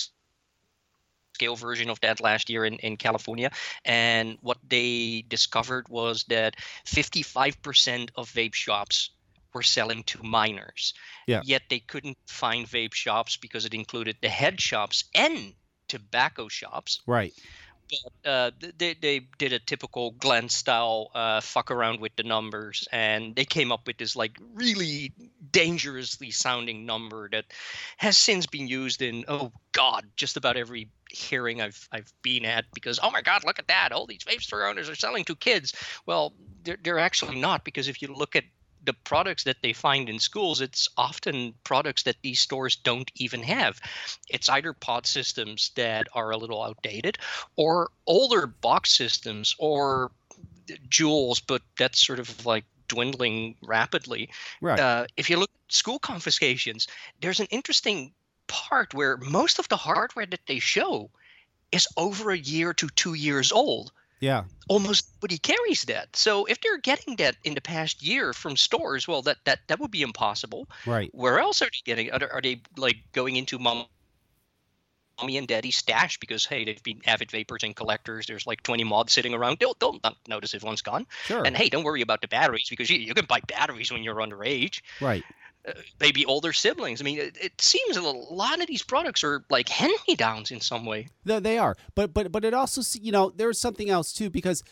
[1.38, 3.50] scale version of that last year in, in California.
[3.86, 9.12] And what they discovered was that 55% of vape shops
[9.54, 10.94] were selling to minors.
[11.28, 11.42] Yeah.
[11.44, 15.54] Yet they couldn't find vape shops because it included the head shops and
[15.88, 17.02] tobacco shops.
[17.06, 17.34] Right.
[17.90, 22.88] But uh, they they did a typical Glantz style uh, fuck around with the numbers,
[22.92, 25.14] and they came up with this like really
[25.52, 27.46] dangerously sounding number that
[27.98, 32.66] has since been used in oh god just about every hearing I've I've been at
[32.74, 35.36] because oh my god look at that all these vape store owners are selling to
[35.36, 35.74] kids.
[36.06, 38.44] Well, they're they're actually not because if you look at
[38.88, 43.44] the products that they find in schools, it's often products that these stores don't even
[43.44, 43.80] have.
[44.30, 47.18] It's either pod systems that are a little outdated
[47.58, 50.12] or older box systems or
[50.90, 54.30] Juuls, but that's sort of like dwindling rapidly.
[54.62, 54.80] Right.
[54.80, 56.88] Uh, if you look at school confiscations,
[57.22, 58.14] there's an interesting
[58.48, 61.10] part where most of the hardware that they show
[61.74, 64.46] is over a year to two years old Yeah.
[64.68, 66.16] almost nobody carries that.
[66.16, 69.80] So if they're getting that in the past year from stores, well, that that that
[69.80, 70.68] would be impossible.
[70.86, 71.10] Right.
[71.14, 72.12] Where else are they getting?
[72.12, 73.86] Are, are they like going into mom?
[75.20, 78.28] Mommy and daddy stash because hey they've been avid vapors and collectors.
[78.28, 79.58] There's like 20 mods sitting around.
[79.60, 81.08] They'll, they'll not notice if one's gone.
[81.26, 81.42] Sure.
[81.44, 84.18] And hey, don't worry about the batteries because you, you can buy batteries when you're
[84.18, 84.82] underage.
[85.02, 85.24] right.
[86.00, 87.02] Maybe older siblings.
[87.02, 89.94] I mean, it, it seems a little, a lot of these products are like hand
[90.08, 91.08] me downs in some way.
[91.26, 94.64] They, they are, but but but it also you know there's something else too because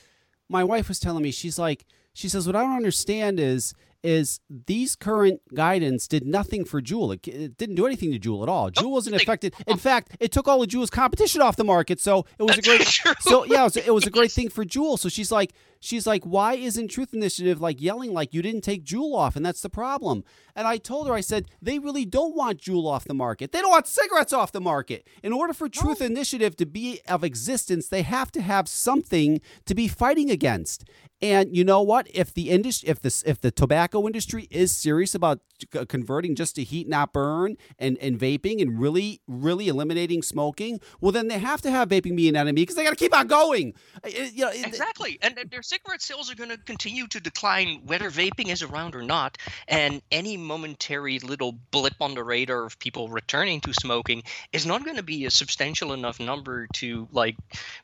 [0.49, 3.73] my wife was telling me she's like she says what I don't understand is
[4.05, 7.13] is these current guidance did nothing for Juul.
[7.15, 8.69] It, it didn't do anything to Juul at all.
[8.71, 9.53] Juul wasn't affected.
[9.67, 11.99] In fact, it took all of Juul's competition off the market.
[11.99, 12.81] So it was a great.
[12.81, 13.13] true.
[13.19, 14.99] So yeah, it was, it was a great thing for Juul.
[14.99, 18.83] So she's like, she's like, why isn't Truth Initiative like yelling like you didn't take
[18.83, 20.23] Juul off, and that's the problem.
[20.55, 23.51] And I told her, I said, they really don't want Juul off the market.
[23.51, 25.07] They don't want cigarettes off the market.
[25.21, 29.75] In order for Truth Initiative to be of existence, they have to have something to
[29.75, 30.85] be fighting against.
[31.21, 32.07] And you know what?
[32.13, 35.39] If the industry, if this, if the tobacco industry is serious about
[35.87, 41.11] converting just to heat not burn and and vaping and really really eliminating smoking, well
[41.11, 43.27] then they have to have vaping be an enemy because they got to keep on
[43.27, 43.73] going.
[44.03, 45.17] It- you know, it- Exactly.
[45.21, 48.95] And and their cigarette sales are going to continue to decline whether vaping is around
[48.95, 49.37] or not.
[49.67, 54.83] And any momentary little blip on the radar of people returning to smoking is not
[54.83, 57.35] going to be a substantial enough number to like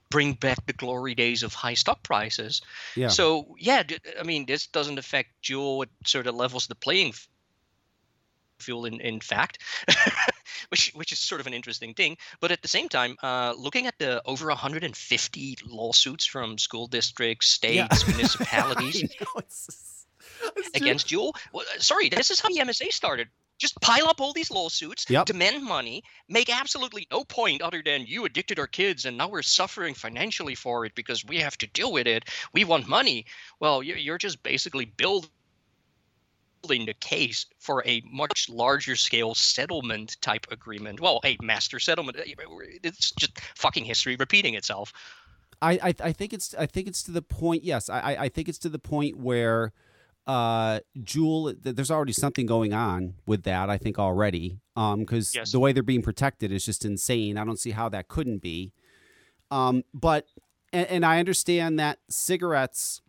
[0.10, 2.62] bring back the glory days of high stock prices.
[2.96, 3.08] Yeah.
[3.08, 3.84] So, yeah,
[4.20, 5.84] I mean, this doesn't affect Juul.
[5.84, 7.14] It sort of levels the playing
[8.60, 9.58] field in, in fact,
[10.70, 12.16] which which is sort of an interesting thing.
[12.40, 17.60] But at the same time, uh, looking at the over 150 lawsuits from school districts,
[17.64, 17.88] Yeah.
[17.88, 20.06] states, municipalities know, it's-
[20.56, 20.86] it's true.
[20.86, 23.28] against Juul, well, uh, sorry, this is how the MSA started.
[23.58, 25.26] Just pile up all these lawsuits, Yep.
[25.28, 29.44] demand money, make absolutely no point other than you addicted our kids and now we're
[29.44, 32.26] suffering financially for it because we have to deal with it.
[32.54, 33.26] We want money.
[33.60, 35.30] Well, you're, you're just basically building
[36.62, 41.00] the case for a much larger scale settlement type agreement.
[41.00, 42.18] Well, a master settlement.
[42.18, 42.24] uh,
[42.84, 44.94] It's just fucking history repeating itself.
[45.62, 47.64] I, I I think it's I think it's to the point.
[47.64, 49.74] Yes, I I- I think it's to the point where
[50.28, 55.52] uh Juul there's already something going on with that I think already um because Yes.
[55.52, 58.72] the way they're being protected is just insane I don't see how that couldn't be
[59.50, 60.28] um but
[60.72, 63.02] and, and I understand that cigarettes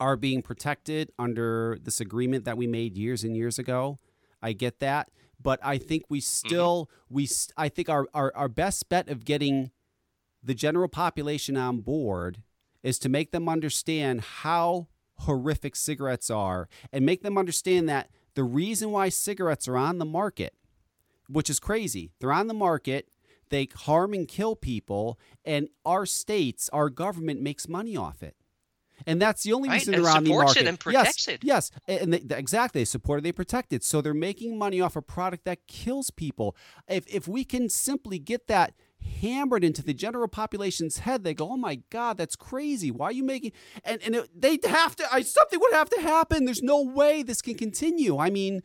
[0.00, 3.98] are being protected under this agreement that we made years and years ago
[4.42, 6.48] I get that but I think we mm-hmm.
[6.48, 9.70] still we I think our, our our best bet of getting
[10.42, 12.42] the general population on board
[12.82, 14.88] is to make them understand how
[15.20, 20.04] horrific cigarettes are and make them understand that the reason why cigarettes are on the
[20.04, 20.54] market,
[21.28, 23.08] which is crazy, they're on the market,
[23.48, 28.36] they harm and kill people, and our states, our government makes money off it.
[29.06, 30.62] And that's the only reason and they're on the market.
[30.62, 31.44] it and protects yes, it.
[31.44, 32.80] Yes, and they, th- exactly.
[32.80, 33.84] They support it, they protect it.
[33.84, 36.56] So they're making money off a product that kills people.
[36.88, 38.74] If if we can simply get that
[39.20, 42.90] hammered into the general population's head, they go, "Oh my God, that's crazy!
[42.90, 43.52] Why are you making?"
[43.84, 45.12] And and it, they have to.
[45.12, 46.44] I something would have to happen.
[46.44, 48.18] There's no way this can continue.
[48.18, 48.62] I mean.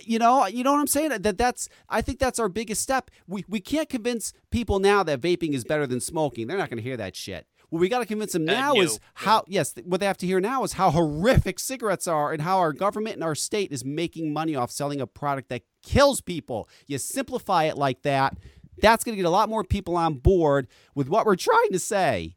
[0.00, 1.10] You know, you know what I'm saying?
[1.10, 3.10] That that's I think that's our biggest step.
[3.26, 6.46] We we can't convince people now that vaping is better than smoking.
[6.46, 7.46] They're not going to hear that shit.
[7.72, 10.42] What we got to convince them now is how yes, what they have to hear
[10.42, 14.30] now is how horrific cigarettes are and how our government and our state is making
[14.30, 16.68] money off selling a product that kills people.
[16.86, 18.36] You simplify it like that,
[18.82, 21.78] that's going to get a lot more people on board with what we're trying to
[21.78, 22.36] say.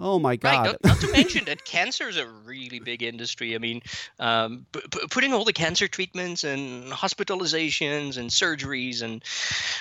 [0.00, 0.40] Oh my Right.
[0.40, 0.64] god.
[0.66, 3.54] Not, not to mention that cancer is a really big industry.
[3.56, 3.82] I mean,
[4.20, 9.24] um, p- p- putting all the cancer treatments and hospitalizations and surgeries and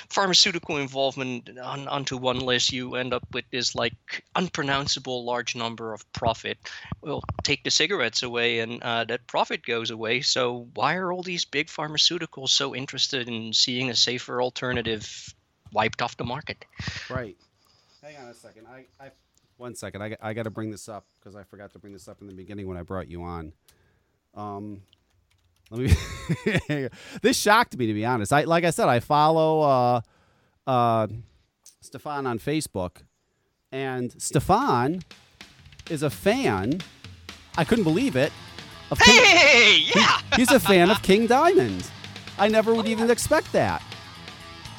[0.10, 5.94] pharmaceutical involvement on, onto one list, you end up with this like unpronounceable large number
[5.94, 6.58] of profit.
[7.02, 10.22] Well, take the cigarettes away, and uh, that profit goes away.
[10.22, 15.34] So why are all these big pharmaceuticals so interested in seeing a safer alternative
[15.72, 16.66] wiped off the market?
[17.08, 17.38] Right.
[18.02, 18.66] hang on a second.
[18.68, 19.12] I, I
[19.58, 20.02] one second.
[20.04, 22.28] I, I got to bring this up because I forgot to bring this up in
[22.28, 23.54] the beginning when I brought you on.
[24.36, 24.82] Um,
[25.72, 26.90] let me.
[27.22, 28.32] this shocked me to be honest.
[28.32, 30.02] I like I said, I follow uh,
[30.70, 31.08] uh,
[31.82, 32.98] Stefan on Facebook,
[33.72, 35.02] and Stefan
[35.90, 36.80] is a fan.
[37.58, 38.32] I couldn't believe it.
[38.90, 40.22] Of King, Hey, yeah.
[40.38, 41.90] he's a fan of King Diamond.
[42.38, 43.82] I never would even expect that.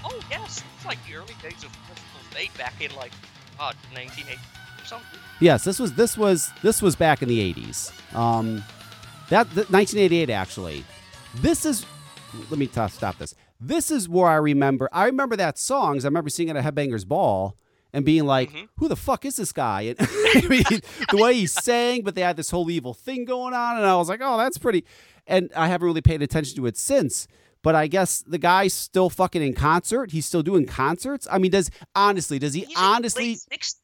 [0.04, 3.12] Oh yes, it's like the early days of Mercyful Fate back in like
[3.60, 4.38] uh, 1980 or
[4.88, 5.20] something.
[5.40, 7.92] Yes, this was this was this was back in the 80s.
[8.16, 8.64] Um,
[9.30, 10.84] that, that 1988 actually.
[11.36, 11.86] This is
[12.50, 13.34] let me t- stop this.
[13.60, 14.88] This is where I remember.
[14.92, 15.94] I remember that song.
[15.94, 17.56] 'cause I remember seeing it at Headbangers Ball
[17.92, 18.68] and being like, Mhm.
[18.78, 20.62] "Who the fuck is this guy?" And I mean,
[21.10, 23.96] the way he sang, but they had this whole evil thing going on, and I
[23.96, 24.84] was like, "Oh, that's pretty."
[25.26, 27.26] And I haven't really paid attention to it since.
[27.62, 30.12] But I guess the guy's still fucking in concert.
[30.12, 31.26] He's still doing concerts.
[31.30, 33.30] I mean, does honestly, does he He's honestly?
[33.30, 33.74] late 60s.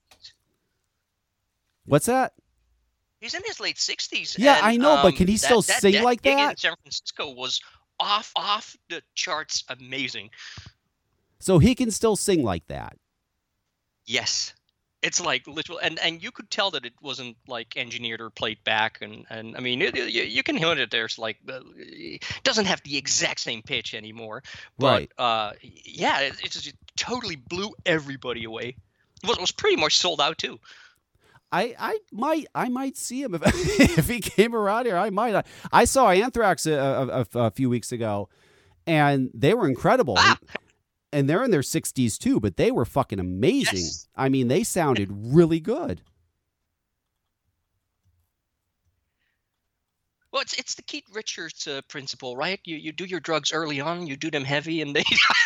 [1.86, 2.32] What's that?
[3.20, 4.36] He's in his late 60s.
[4.38, 6.50] Yeah, and, I know, but um, can he still that, sing that like that?
[6.50, 7.60] In San Francisco was
[7.98, 10.30] off off the charts, amazing.
[11.38, 12.96] So he can still sing like that.
[14.06, 14.54] Yes.
[15.02, 18.62] It's like literal, and, and you could tell that it wasn't like engineered or played
[18.64, 20.90] back, and, and I mean it, you, you can hear it.
[20.90, 24.42] There's like uh, it doesn't have the exact same pitch anymore,
[24.78, 25.12] but Right.
[25.18, 28.76] uh, yeah, it, it just totally blew everybody away.
[29.22, 30.58] It was, it was pretty much sold out too.
[31.54, 33.42] I, I might I might see him if
[33.98, 34.96] if he came around here.
[34.96, 35.34] I might.
[35.36, 38.28] I, I saw Anthrax a, a, a, a few weeks ago,
[38.86, 40.16] and they were incredible.
[40.18, 40.38] Ah!
[41.12, 43.78] And they're in their sixties too, but they were fucking amazing.
[43.78, 44.08] Yes.
[44.16, 46.02] I mean, they sounded really good.
[50.32, 52.58] Well, it's it's the Keith Richards uh, principle, right?
[52.64, 55.04] You you do your drugs early on, you do them heavy, and they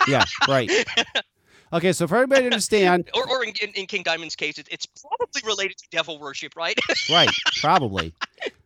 [0.09, 0.71] Yeah, right.
[1.72, 4.68] Okay, so for everybody to understand, or or in, in, in King Diamond's case, it,
[4.70, 6.78] it's probably related to devil worship, right?
[7.11, 7.28] right
[7.61, 8.14] probably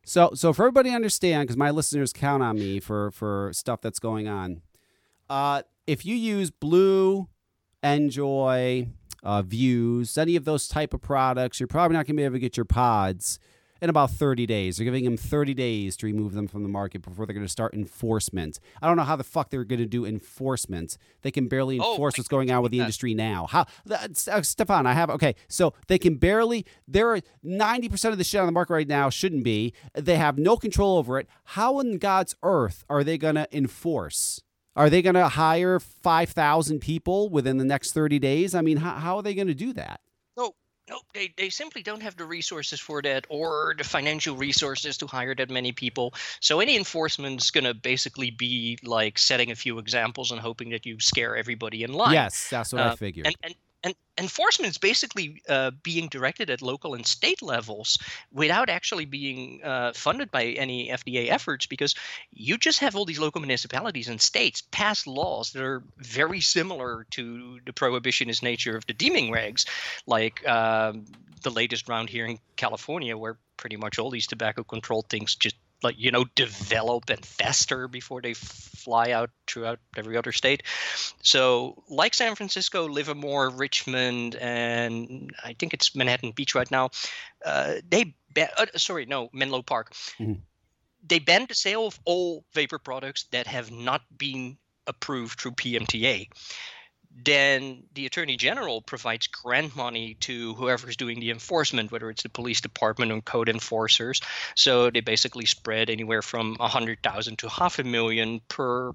[0.05, 3.81] so so for everybody to understand because my listeners count on me for for stuff
[3.81, 4.61] that's going on
[5.31, 7.29] uh if you use Blu
[7.83, 8.89] NJOY
[9.23, 12.35] uh, Vuse any of those type of products you're probably not going to be able
[12.35, 13.39] to get your pods
[13.83, 14.77] in about 30 days.
[14.77, 17.51] They're giving them 30 days to remove them from the market before they're going to
[17.53, 18.61] start enforcement.
[18.81, 20.97] I don't know how the fuck they're going to do enforcement.
[21.23, 22.85] They can barely Oh, enforce my what's going on with the that.
[22.85, 23.47] industry now.
[23.47, 24.09] How uh,
[24.43, 28.47] stefan i have okay so they can barely there are 90% of the shit on
[28.47, 29.75] the market right now shouldn't be.
[29.95, 31.27] They have no control over it.
[31.45, 34.41] How in god's earth are they going to enforce?
[34.77, 38.55] Are they going to hire 5000 people within the next 30 days?
[38.55, 40.01] I mean how, how are they going to do that
[40.89, 44.97] No, no, they, they simply don't have the resources for that or the financial resources
[44.99, 46.13] to hire that many people.
[46.41, 50.71] So any enforcement is going to basically be like setting a few examples and hoping
[50.71, 52.13] that you scare everybody in line.
[52.15, 56.51] yes that's what i Uh, figured And, and, and enforcement is basically uh, being directed
[56.51, 57.99] at local and state levels
[58.33, 61.95] without actually being uh, funded by any FDA efforts because
[62.31, 67.07] you just have all these local municipalities and states pass laws that are very similar
[67.11, 69.67] to the prohibitionist nature of the deeming regs,
[70.07, 71.05] like um,
[71.43, 75.57] the latest round here in California, where pretty much all these tobacco control things just
[75.83, 80.63] like you know develop and fester before they fly out throughout every other state.
[81.23, 86.91] So, like San Francisco, Livermore, Richmond, and I think it's Manhattan Beach right now,
[87.45, 89.93] uh, they ba- uh, sorry, no, Menlo Park.
[90.19, 90.41] Mhm.
[91.07, 96.29] They banned the sale of all vapor products that have not been approved through PMTA.
[97.25, 102.29] Then the attorney general provides grant money to whoever's doing the enforcement, whether it's the
[102.29, 104.21] police department or code enforcers.
[104.55, 108.93] So they basically spread anywhere from a hundred thousand to half a million per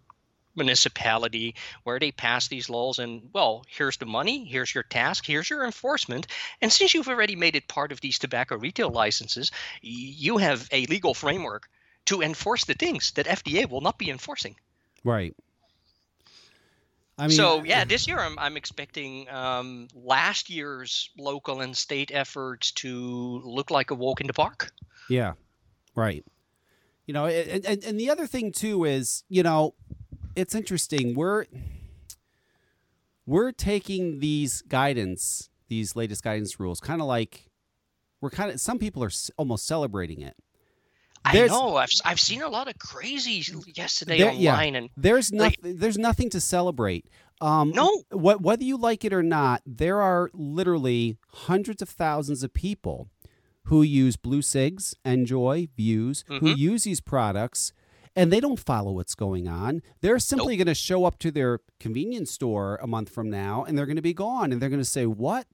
[0.56, 1.54] municipality
[1.84, 5.64] where they pass these laws and well here's the money here's your task here's your
[5.64, 6.26] enforcement.
[6.62, 9.52] And since you've already made it part of these tobacco retail licenses
[9.82, 11.70] you have a legal framework
[12.06, 14.56] to enforce the things that FDA will not be enforcing.
[15.04, 15.36] Right
[17.18, 22.12] i mean so yeah, this year I'm I'm expecting um, last year's local and state
[22.14, 24.72] efforts to look like a walk in the park.
[25.10, 25.34] Yeah,
[25.96, 26.24] right.
[27.06, 29.74] You know, and, and and the other thing too is, you know,
[30.36, 31.16] it's interesting.
[31.16, 31.46] We're
[33.26, 37.50] we're taking these guidance, these latest guidance rules, kind of like
[38.22, 38.60] we're kind of.
[38.60, 40.36] Some people are almost celebrating it.
[41.26, 43.44] I know I've I've seen a lot of crazy
[43.76, 44.54] yesterday There- yeah.
[44.54, 45.78] online and There's Like- nothing.
[45.80, 47.06] There's nothing to celebrate.
[47.42, 52.44] Um, no what whether you like it or not, there are literally hundreds of thousands
[52.44, 53.10] of people
[53.66, 56.58] who use Blu Cigs, NJOY, Vuse, who Mhm.
[56.58, 57.74] use these products,
[58.16, 59.82] and they don't follow what's going on.
[60.02, 63.78] They're simply going to show up to their convenience store a month from now, and
[63.78, 65.46] they're going to be gone, and they're going to say, "What?"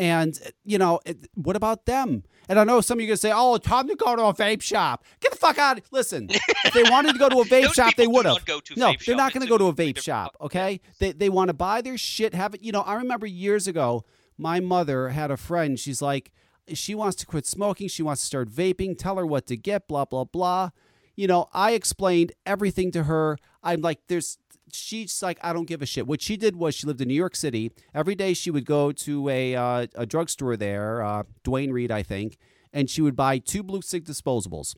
[0.00, 2.22] And you know, it, what about them?
[2.48, 4.62] And I know some of you gonna say, "Oh, time to go to a vape
[4.62, 5.78] shop." Get the fuck out!
[5.90, 8.42] Listen, if they wanted to go to a vape Those shop, they would have.
[8.46, 10.38] to No, vape they're not going to go to a vape shop.
[10.40, 12.32] Okay, they they want to buy their shit.
[12.32, 12.62] Have it.
[12.62, 14.04] You know, I remember years ago,
[14.38, 15.78] my mother had a friend.
[15.78, 16.32] She's like,
[16.72, 17.88] she wants to quit smoking.
[17.88, 18.96] She wants to start vaping.
[18.96, 19.86] Tell her what to get.
[19.86, 20.70] Blah blah blah.
[21.14, 23.36] You know, I explained everything to her.
[23.62, 24.38] I'm like, there's.
[24.72, 26.06] She's like, I don't give a shit.
[26.06, 27.72] What she did was she lived in New York City.
[27.94, 32.02] Every day she would go to a uh, a drugstore there, uh, Duane Reade, I
[32.02, 32.36] think,
[32.72, 34.74] and she would buy two Blu cig disposables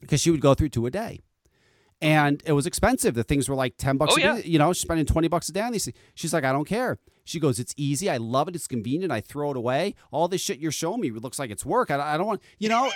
[0.00, 1.20] because she would go through two a day.
[2.02, 3.14] And it was expensive.
[3.14, 4.36] The things were like 10 bucks Oh, a yeah.
[4.36, 4.42] day.
[4.48, 5.96] You know, she's spending 20 bucks a day on these things.
[6.14, 6.98] She's like, I don't care.
[7.24, 8.10] She goes, It's easy.
[8.10, 8.54] I love it.
[8.54, 9.10] It's convenient.
[9.12, 9.94] I throw it away.
[10.12, 11.90] All this shit you're showing me looks like it's work.
[11.90, 12.90] I, I don't want, you know,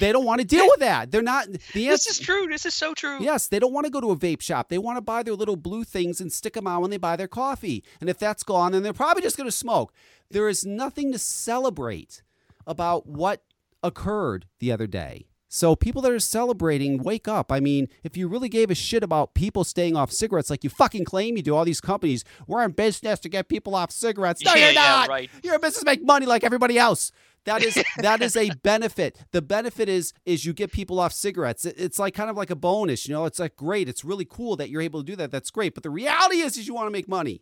[0.00, 1.10] they don't want to deal with that.
[1.12, 2.46] They're not, the This is true.
[2.48, 3.18] This is so true.
[3.20, 4.70] Yes, they don't want to go to a vape shop.
[4.70, 7.14] They want to buy their little blue things and stick them on when they buy
[7.16, 7.84] their coffee.
[8.00, 9.92] And if that's gone, then they're probably just going to smoke.
[10.30, 12.22] There is nothing to celebrate
[12.66, 13.42] about what
[13.84, 15.26] occurred the other day.
[15.56, 17.50] So people that are celebrating, wake up.
[17.50, 20.68] I mean, if you really gave a shit about people staying off cigarettes, like you
[20.68, 24.44] fucking claim you do, all these companies, we're in business to get people off cigarettes.
[24.44, 25.08] No, Yeah, you're yeah, not.
[25.08, 25.30] right.
[25.42, 27.10] You're in business to make money like everybody else.
[27.46, 29.24] That is that is a benefit.
[29.32, 31.64] The benefit is is you get people off cigarettes.
[31.64, 33.24] It's like kind of like a bonus, you know.
[33.24, 33.88] It's like great.
[33.88, 35.30] It's really cool that you're able to do that.
[35.30, 35.72] That's great.
[35.72, 37.40] But the reality is, is you want to make money.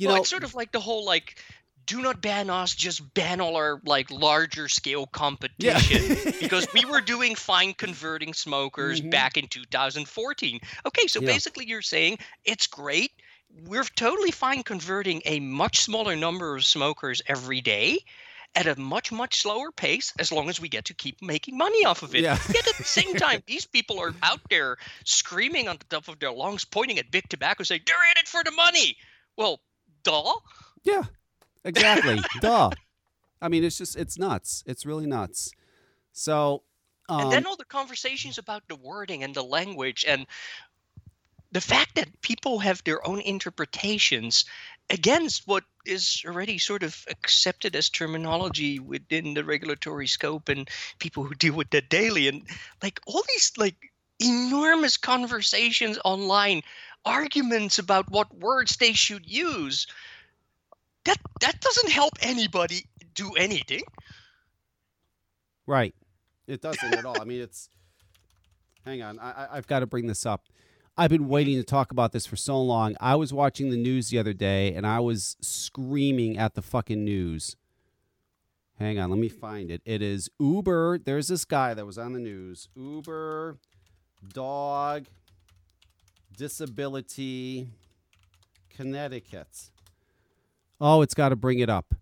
[0.00, 1.38] You well, know, it's sort of like the whole like,
[1.90, 6.16] do not ban us, just ban all our like larger scale competition.
[6.40, 9.10] because we were doing fine converting smokers Mhm.
[9.10, 10.60] back in 2014.
[10.86, 11.26] Okay, so Yeah.
[11.26, 13.10] basically you're saying it's great.
[13.64, 17.98] We're totally fine converting a much smaller number of smokers every day
[18.54, 21.84] at a much much slower pace as long as we get to keep making money
[21.84, 22.22] off of it.
[22.22, 22.38] Yeah.
[22.54, 26.20] Yet at the same time, these people are out there screaming on the top of
[26.20, 28.96] their lungs, pointing at big tobacco, saying they're in it for the money.
[29.36, 29.60] Well,
[30.04, 30.34] duh.
[30.84, 31.02] yeah,
[31.64, 32.20] exactly.
[32.40, 32.70] Duh.
[33.42, 34.62] I mean, it's just it's nuts.
[34.66, 35.52] It's really nuts.
[36.12, 36.62] So,
[37.08, 40.26] um, and then all the conversations about the wording and the language and
[41.52, 44.44] the fact that people have their own interpretations
[44.88, 51.24] against what is already sort of accepted as terminology within the regulatory scope and people
[51.24, 52.42] who deal with that daily and
[52.82, 53.76] like all these like
[54.20, 56.62] enormous conversations online
[57.04, 59.86] arguments about what words they should use
[61.04, 62.84] that that doesn't help anybody
[63.14, 63.82] do anything
[65.70, 65.94] Right.
[66.48, 67.20] It doesn't at all.
[67.20, 67.70] I mean, it's.
[68.84, 69.20] Hang on.
[69.20, 70.42] I, I've got to bring this up.
[70.96, 72.96] I've been waiting to talk about this for so long.
[73.00, 77.04] I was watching the news the other day and I was screaming at the fucking
[77.04, 77.54] news.
[78.80, 79.10] Hang on.
[79.10, 79.80] Let me find it.
[79.84, 80.98] It is Uber.
[80.98, 82.68] There's this guy that was on the news.
[82.74, 83.58] Uber,
[84.34, 85.06] dog,
[86.36, 87.68] disability,
[88.70, 89.70] Connecticut.
[90.80, 91.94] Oh, it's got to bring it up.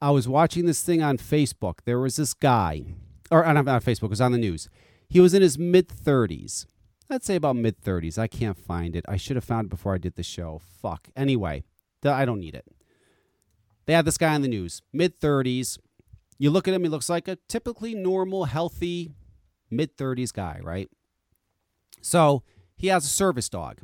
[0.00, 1.80] I was watching this thing on Facebook.
[1.84, 2.84] There was this guy,
[3.30, 4.68] or uh, not not Facebook, it was on the news.
[5.08, 6.66] He was in his mid 30s.
[7.08, 8.18] Let's say about mid 30s.
[8.18, 9.04] I can't find it.
[9.08, 10.60] I should have found it before I did the show.
[10.82, 11.08] Fuck.
[11.16, 11.64] Anyway,
[12.04, 12.66] I don't need it.
[13.86, 15.78] They had this guy on the news, mid 30s.
[16.38, 19.10] You look at him, he looks like a typically normal, healthy
[19.70, 20.88] mid 30s guy, right?
[22.00, 22.42] So
[22.76, 23.80] he has a service dog.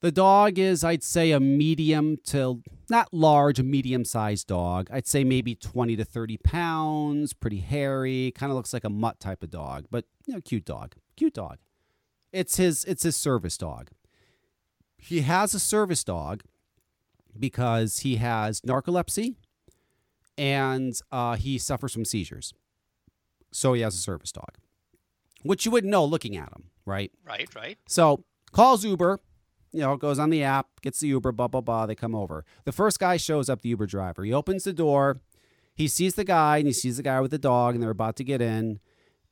[0.00, 4.88] The dog is, I'd say, a medium to not large, a medium sized dog.
[4.90, 9.20] I'd say maybe 20 to 30 pounds, pretty hairy, kind of looks like a mutt
[9.20, 10.94] type of dog, but you know, cute dog.
[11.16, 11.58] Cute dog.
[12.32, 13.90] It's his it's his service dog.
[14.96, 16.42] He has a service dog
[17.38, 19.36] because he has narcolepsy
[20.36, 22.54] and uh, he suffers from seizures.
[23.52, 24.56] So he has a service dog,
[25.42, 27.10] which you wouldn't know looking at him, right?
[27.24, 29.20] right right So calls Uber,
[29.72, 31.86] you know, goes on the app, gets the Uber, blah, blah, blah.
[31.86, 32.44] They come over.
[32.64, 34.24] The first guy shows up, the Uber driver.
[34.24, 35.20] He opens the door.
[35.74, 38.16] He sees the guy and he sees the guy with the dog and they're about
[38.16, 38.80] to get in.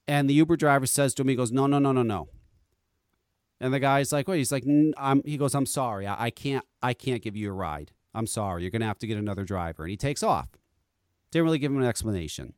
[0.07, 2.29] And the Uber driver says to him, he goes, no, no, no, no, no.
[3.61, 4.65] And the guy's like, wait, he's like,
[4.97, 6.07] I'm, he goes, I'm sorry.
[6.07, 7.93] I, I can't, I can't give you a ride.
[8.15, 8.63] I'm sorry.
[8.63, 9.83] You're going to have to get another driver.
[9.83, 10.49] And he takes off.
[11.33, 12.55] Didn't really give him an explanation.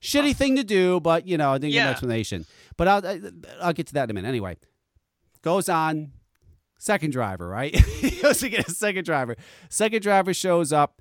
[0.00, 2.46] Shitty thing to do, but you know, I didn't give him an explanation.
[2.76, 3.20] But I'll,
[3.60, 4.28] I'll get to that in a minute.
[4.28, 4.56] Anyway,
[5.42, 6.12] goes on.
[6.78, 7.74] Second driver, right?
[8.00, 9.36] he goes to get a second driver.
[9.68, 11.00] Second driver shows up.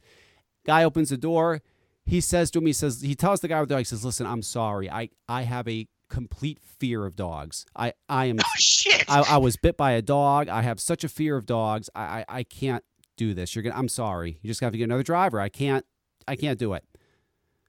[0.65, 1.61] Guy opens the door.
[2.05, 4.03] He says to him, he says, he tells the guy with the dog, he says,
[4.03, 4.89] listen, I'm sorry.
[4.89, 7.65] I, I have a complete fear of dogs.
[7.76, 10.47] I, I am oh shit I, I was bit by a dog.
[10.47, 11.89] I have such a fear of dogs.
[11.95, 12.84] I, I, I can't
[13.17, 13.55] do this.
[13.55, 13.76] You're gonna.
[13.76, 14.39] I'm sorry.
[14.41, 15.39] You just have to get another driver.
[15.39, 15.86] I can't.
[16.28, 16.84] I can't do it.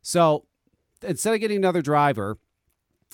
[0.02, 0.46] So
[1.02, 2.38] instead of getting another driver,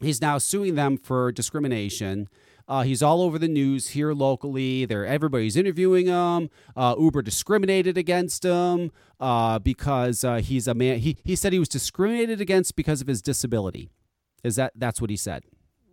[0.00, 2.28] he's now suing them for discrimination.
[2.70, 4.84] Uh, he's all over the news here locally.
[4.84, 6.50] There, everybody's interviewing him.
[6.76, 11.00] Uh, Uber discriminated against him uh, because uh, he's a man.
[11.00, 13.90] He he said he was discriminated against because of his disability.
[14.44, 15.42] Is that that's what he said?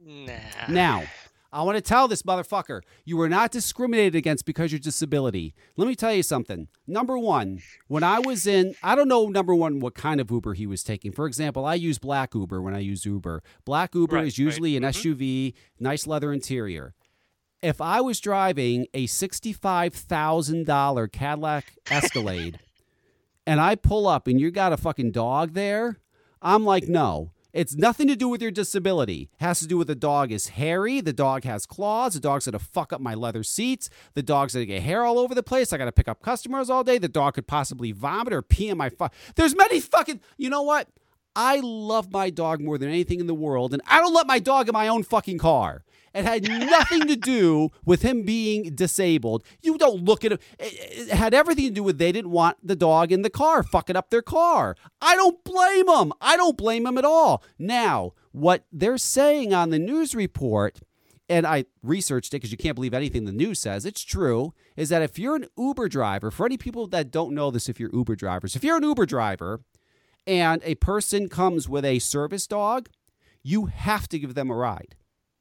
[0.06, 0.34] Nah.
[0.70, 1.04] Now,
[1.52, 5.54] I want to tell this motherfucker, you were not discriminated against because of your disability.
[5.78, 6.68] Let me tell you something.
[6.86, 10.54] Number one, when I was in, I don't know, number one, what kind of Uber
[10.56, 11.12] he was taking.
[11.14, 13.42] For example, I use Black Uber when I use Uber.
[13.66, 14.84] Black Uber Right, is usually right.
[14.84, 14.96] an Mhm.
[14.96, 16.94] SUV, nice leather interior.
[17.62, 22.60] If I was driving a $65,000 Cadillac Escalade
[23.46, 25.98] and I pull up and you got a fucking dog there,
[26.42, 27.32] I'm like, no.
[27.58, 29.30] It's nothing to do with your disability.
[29.34, 31.02] It has to do with the dog is hairy.
[31.02, 32.14] The dog has claws.
[32.14, 33.90] The dog's gonna fuck up my leather seats.
[34.14, 35.74] The dog's gonna get hair all over the place.
[35.74, 37.00] I gotta pick up customers all day.
[37.00, 40.20] The dog could possibly vomit or pee in my fu- There's many fucking.
[40.38, 40.88] You know what?
[41.38, 44.40] I love my dog more than anything in the world, and I don't let my
[44.40, 45.84] dog in my own fucking car.
[46.16, 49.44] It had nothing to do with him being disabled.
[49.62, 50.40] You don't look at him.
[50.58, 53.62] It, it had everything to do with they didn't want the dog in the car,
[53.62, 54.76] fucking up their car.
[55.00, 56.12] I don't blame them.
[56.20, 57.44] I don't blame them at all.
[57.60, 60.80] Now, what they're saying on the news report,
[61.30, 64.90] and I researched it because you can't believe anything the news says, it's true, is
[64.90, 67.94] that if you're an Uber driver, for any people that don't know this, if you're
[67.94, 69.62] Uber drivers, if you're an Uber driver
[70.28, 72.90] and a person comes with a service dog,
[73.44, 74.96] you have to give them a ride.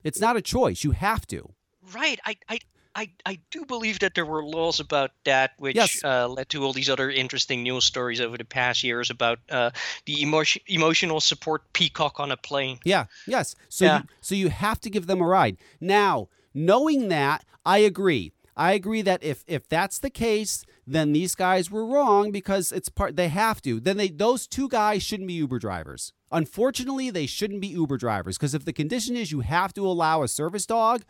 [0.04, 0.84] It's not a choice.
[0.84, 1.50] You have to.
[1.92, 2.20] Right.
[2.24, 2.58] I, I,
[2.94, 6.02] I, I do believe that there were laws about that, which Yes.
[6.04, 9.70] uh, led to all these other interesting news stories over the past years about uh,
[10.06, 12.78] the emotion, emotional support peacock on a plane.
[12.84, 13.06] Yeah.
[13.26, 13.54] Yes.
[13.68, 13.98] So Yeah.
[13.98, 15.56] You, so you have to give them a ride.
[15.80, 18.32] Now, knowing that, I agree.
[18.56, 22.88] I agree that if if that's the case, then these guys were wrong because it's
[22.88, 23.80] part they have to.
[23.80, 26.12] Then they those two guys shouldn't be Uber drivers.
[26.32, 30.22] Unfortunately, they shouldn't be Uber drivers because if the condition is you have to allow
[30.22, 31.02] a service dog,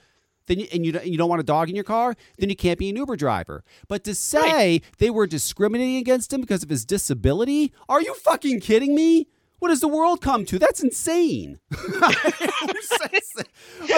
[0.47, 2.57] then you, and you don't- you don't want a dog in your car, then you
[2.57, 3.64] can't be an Uber driver.
[3.88, 8.61] But to say they were discriminating against him because of his disability, are you fucking
[8.61, 9.28] kidding me?
[9.61, 10.59] What does the world come to?
[10.59, 11.61] That's insane.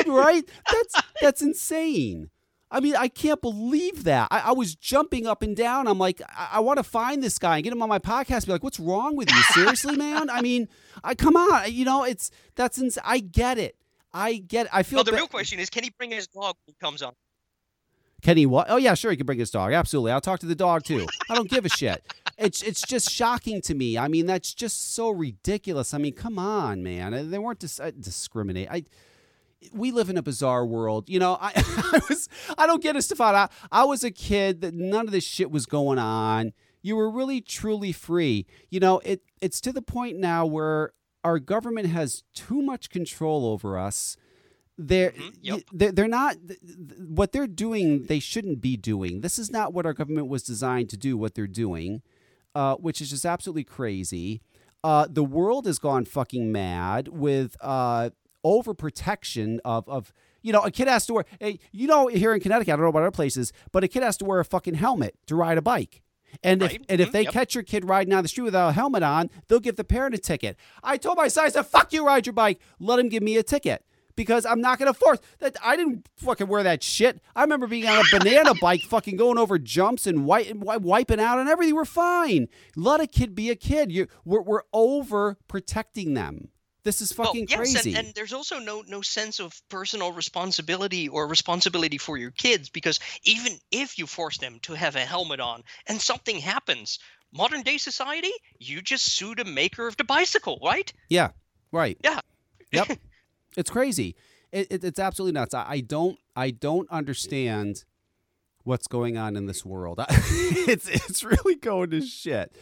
[0.06, 0.44] Right?
[0.72, 2.30] That's that's insane.
[2.70, 4.28] I mean, I can't believe that.
[4.30, 5.86] I, I was jumping up and down.
[5.86, 8.46] I'm like, I, I want to find this guy and get him on my podcast.
[8.46, 9.42] Be like, what's wrong with you?
[9.54, 10.28] Seriously, man?
[10.28, 10.68] I mean,
[11.02, 11.72] I come on.
[11.72, 13.76] You know, it's that's ins- I get it.
[14.12, 14.66] I get.
[14.66, 14.72] It.
[14.74, 14.98] I feel.
[14.98, 17.14] Well, the ba- real question is, can he bring his dog when he comes on?
[18.20, 18.66] Can he what?
[18.68, 19.12] Oh yeah, sure.
[19.12, 19.72] He can bring his dog.
[19.72, 20.10] Absolutely.
[20.12, 21.06] I'll talk to the dog too.
[21.30, 22.04] I don't give a shit.
[22.36, 23.96] It's it's just shocking to me.
[23.96, 25.94] I mean, that's just so ridiculous.
[25.94, 27.30] I mean, come on, man.
[27.30, 28.68] They weren't dis- uh, discriminate.
[28.70, 28.84] I
[29.72, 31.08] we live in a bizarre world.
[31.08, 33.34] You know, I, I was I don't get it, Stefan.
[33.34, 36.52] I, I was a kid that none of this shit was going on.
[36.82, 38.46] You were really truly free.
[38.70, 40.92] You know, it it's to the point now where
[41.24, 44.16] our government has too much control over us.
[44.80, 45.60] They're, Mhm, yep.
[45.72, 46.36] they're they're not
[47.08, 48.04] what they're doing.
[48.04, 49.22] They shouldn't be doing.
[49.22, 51.16] This is not what our government was designed to do.
[51.16, 52.02] What they're doing,
[52.54, 54.40] uh, which is just absolutely crazy.
[54.84, 58.10] Uh, the world has gone fucking mad with uh,
[58.44, 60.12] overprotection of of
[60.42, 61.24] you know a kid has to wear.
[61.40, 64.02] Hey, you know here in Connecticut, I don't know about other places, but a kid
[64.02, 66.02] has to wear a fucking helmet to ride a bike.
[66.42, 67.32] And if and if Mhm, they yep.
[67.32, 70.14] catch your kid riding down the street without a helmet on, they'll give the parent
[70.14, 70.56] a ticket.
[70.82, 72.60] I told my son, I said, "Fuck you, ride your bike.
[72.78, 73.84] Let him give me a ticket."
[74.14, 75.56] Because I'm not gonna force that.
[75.62, 77.20] I didn't fucking wear that shit.
[77.36, 81.38] I remember being on a banana bike, fucking going over jumps and wi- wiping out
[81.38, 81.76] and everything.
[81.76, 82.48] We're fine.
[82.74, 83.92] Let a kid be a kid.
[83.92, 86.48] You, we're we're over protecting them.
[86.88, 87.94] This is fucking well, yes, crazy.
[87.94, 92.70] And, and there's also no no sense of personal responsibility or responsibility for your kids
[92.70, 96.98] because even if you force them to have a helmet on and something happens,
[97.30, 100.90] modern day society, you just sue the maker of the bicycle, right?
[101.10, 101.32] Yeah,
[101.72, 101.98] right.
[102.02, 102.20] Yeah.
[102.72, 102.98] Yep.
[103.58, 104.16] it's crazy.
[104.50, 105.52] It, it, it's absolutely nuts.
[105.52, 107.84] I, I don't I don't understand
[108.64, 110.00] what's going on in this world.
[110.08, 112.56] it's it's really going to shit.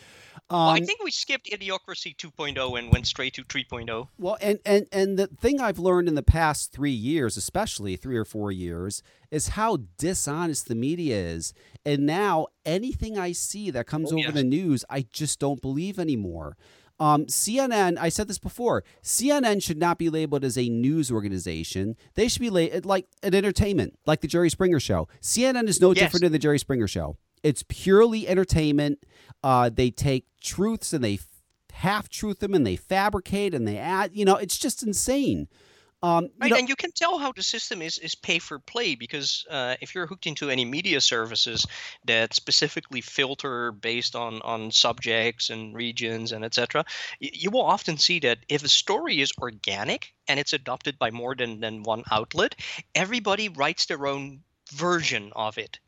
[0.48, 4.08] Um, well, I think we skipped Idiocracy 2.0 and went straight to 3.0.
[4.18, 8.16] well, and, and and the thing I've learned in the past three years, especially three
[8.16, 11.52] or four years, is how dishonest the media is.
[11.84, 14.34] And now anything I see that comes Oh, over yes.
[14.34, 16.56] the news, I just don't believe anymore.
[16.98, 18.82] Um, CNN, I said this before.
[19.02, 21.94] CNN should not be labeled as a news organization.
[22.14, 25.06] They should be la- like an entertainment, like the Jerry Springer Show.
[25.20, 26.04] CNN is no Yes.
[26.04, 27.16] different than the Jerry Springer Show.
[27.42, 29.04] It's purely entertainment.
[29.42, 31.18] Uh, they take truths and they
[31.72, 34.10] half truth them and they fabricate and they add.
[34.14, 35.48] You know, it's just insane.
[36.02, 38.94] Um, Right, know, and you can tell how the system is is pay for play
[38.94, 41.66] because uh, if you're hooked into any media services
[42.04, 46.84] that specifically filter based on on subjects and regions and etc.,
[47.18, 51.34] you will often see that if a story is organic and it's adopted by more
[51.34, 52.54] than than one outlet,
[52.94, 55.78] everybody writes their own version of it,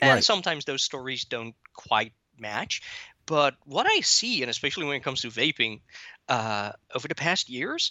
[0.00, 0.24] and Right.
[0.24, 2.82] sometimes those stories don't quite match.
[3.26, 5.80] But what I see, and especially when it comes to vaping,
[6.28, 7.90] uh, over the past years,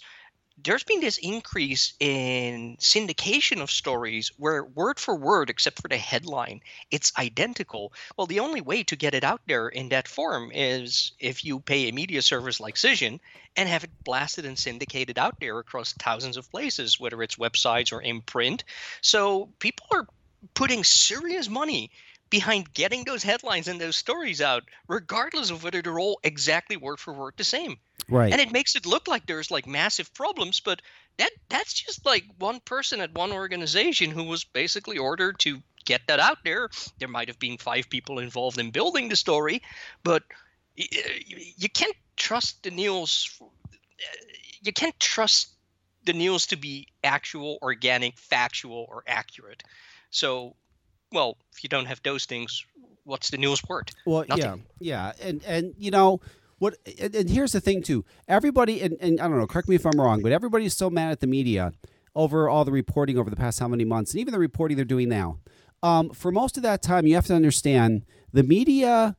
[0.58, 5.98] there's been this increase in syndication of stories where word for word except for the
[5.98, 10.50] headline it's identical well the only way to get it out there in that form
[10.54, 13.18] is if you pay a media service like Cision
[13.56, 17.92] and have it blasted and syndicated out there across thousands of places whether it's websites
[17.92, 18.64] or in print
[19.02, 20.06] so people are
[20.54, 21.90] putting serious money
[22.30, 26.98] behind getting those headlines and those stories out regardless of whether they're all exactly word
[26.98, 27.76] for word the same.
[28.08, 28.32] Right.
[28.32, 30.80] and it makes it look like there's like massive problems but
[31.18, 36.02] that that's just like one person at one organization who was basically ordered to get
[36.08, 36.68] that out there.
[36.98, 39.62] There might have been five people involved in building the story
[40.02, 40.22] but
[40.76, 43.46] you can't trust the news uh,
[44.62, 45.54] you can't trust
[46.04, 49.62] the news to be actual organic factual or accurate
[50.16, 50.54] so
[51.12, 52.64] well if you don't have those things
[53.04, 54.64] what's the news worth Well, yeah, Nothing.
[54.80, 56.20] yeah, and and you know
[56.58, 56.74] what?
[57.00, 58.04] And, and here's the thing too.
[58.26, 59.46] Everybody, and, and I don't know.
[59.46, 61.72] Correct me if I'm wrong, but everybody's so mad at the media
[62.14, 64.84] over all the reporting over the past how many months, and even the reporting they're
[64.86, 65.38] doing now.
[65.82, 69.16] Um, for most of that time, you have to understand the media.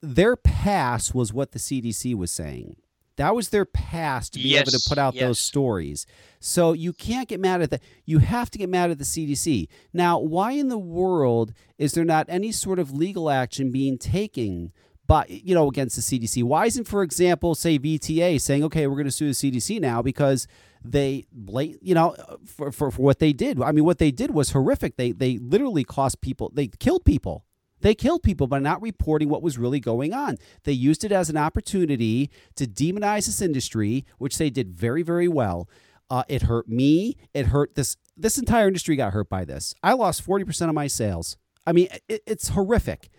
[0.00, 2.76] Their pass was what the CDC was saying.
[3.18, 6.06] That was their past to be able to put out those stories.
[6.40, 7.80] So you can't get mad at the.
[8.04, 9.68] You have to get mad at the CDC.
[9.92, 14.72] Now, why in the world is there not any sort of legal action being taken?
[15.06, 16.42] By, you know, against the CDC.
[16.44, 20.02] Why isn't, for example, say VTA saying, okay, we're going to sue the CDC now
[20.02, 20.46] because
[20.84, 22.14] they, blat- you know,
[22.44, 23.58] for, for, for what they did.
[23.62, 24.98] I mean, what they did was horrific.
[24.98, 26.52] They they literally cost people.
[26.54, 27.46] They killed people.
[27.80, 30.36] They killed people by not reporting what was really going on.
[30.64, 35.28] They used it as an opportunity to demonize this industry, which they did very, very
[35.28, 35.68] well.
[36.10, 37.16] Uh, it hurt me.
[37.34, 37.96] It hurt this.
[38.16, 39.74] This entire industry got hurt by this.
[39.82, 41.36] I lost forty percent of my sales.
[41.66, 43.10] I mean, it, it's horrific.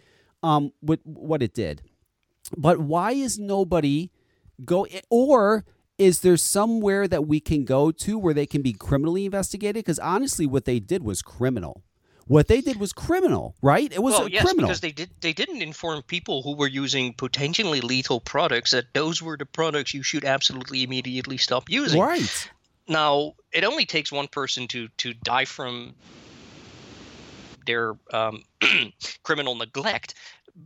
[0.41, 1.83] Um, what what it did.
[2.57, 4.11] But why is nobody
[4.65, 5.65] go or
[5.99, 9.85] is there somewhere that we can go to where they can be criminally investigated?
[9.85, 11.83] Because honestly, what they did was criminal.
[12.29, 13.91] What they did was criminal, right?
[13.91, 14.67] It was well, yes, criminal.
[14.67, 19.19] because they did they didn't inform people who were using potentially lethal products that those
[19.19, 21.99] were the products you should absolutely immediately stop using.
[21.99, 22.51] right.
[22.87, 25.95] Now, it only takes one person to to die from
[27.65, 28.43] their um,
[29.23, 30.13] criminal neglect.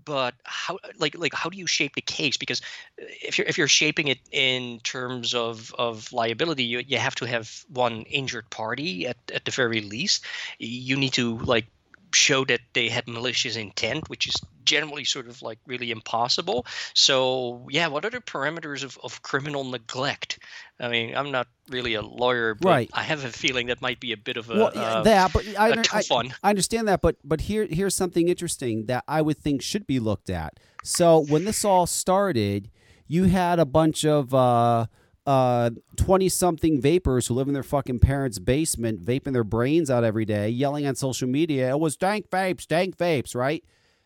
[0.06, 2.38] But how, like, like, how do you shape the case?
[2.38, 2.62] Because
[3.02, 7.16] uh, if you're if you're shaping it in terms of of liability, you you have
[7.16, 10.26] to have one injured party at at the very least.
[10.60, 11.68] You need to like
[12.14, 14.36] show that they had malicious intent, which is
[14.66, 16.66] generally sort of like really impossible.
[16.94, 20.40] So yeah, what are the parameters of, of criminal neglect?
[20.80, 22.90] I mean, I'm not really a lawyer, but Right.
[22.94, 25.46] I have a feeling that might be a bit of a, Well, uh, that, but
[25.58, 26.34] I, a I, tough one.
[26.44, 30.00] I understand that, but but here here's something interesting that I would think should be
[30.00, 30.60] looked at.
[30.84, 32.70] So when this all started,
[33.08, 34.88] you had a bunch of uh
[35.26, 40.04] uh 20 something vapors who live in their fucking parents' basement vaping their brains out
[40.04, 43.64] every day, yelling on social media, it was dank vapes, dank vapes, right?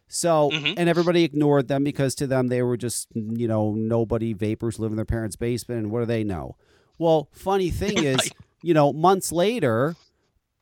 [0.07, 0.73] So Mhm.
[0.77, 4.91] and everybody ignored them because to them they were just you know nobody vapors live
[4.91, 6.55] in their parents' basement and what do they know?
[6.99, 9.95] Well, funny thing is, you know, months later,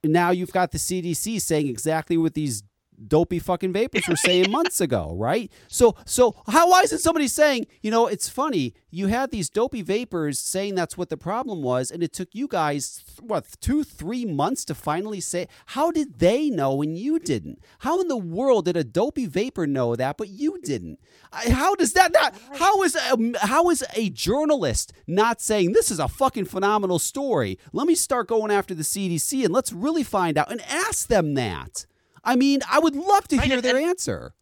[0.03, 2.63] now you've got the CDC saying exactly what these
[3.07, 5.51] dopey fucking vapors were saying months ago, right?
[5.67, 9.81] So so how why isn't somebody saying, you know, it's funny, you had these dopey
[9.81, 14.25] vapors saying that's what the problem was, and it took you guys what two, three
[14.25, 17.59] months to finally say how did they know and you didn't?
[17.79, 20.99] How in the world did a dopey vapor know that, but you didn't?
[21.31, 25.91] I- How does that not how is a, how is a journalist not saying this
[25.91, 27.57] is a fucking phenomenal story?
[27.73, 31.33] Let me start going after the CDC and let's really find out and ask them
[31.35, 31.85] that.
[32.25, 34.33] I mean, I would love to Right, hear and- their and- answer.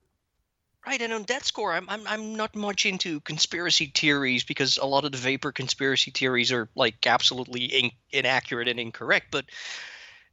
[0.86, 4.86] Right, and on that score, I'm, I'm I'm not much into conspiracy theories because a
[4.86, 9.28] lot of the vapor conspiracy theories are like absolutely in, inaccurate and incorrect.
[9.32, 9.46] But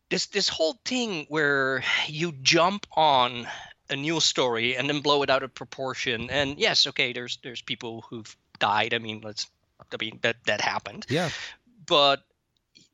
[0.09, 3.47] this this whole thing where you jump on
[3.91, 7.63] a news story and then blow it out of proportion, and yes, okay, there's there's
[7.63, 8.93] people who've died.
[8.93, 9.47] I mean, let's
[9.81, 11.31] I mean that that happened, Yeah.
[11.87, 12.25] but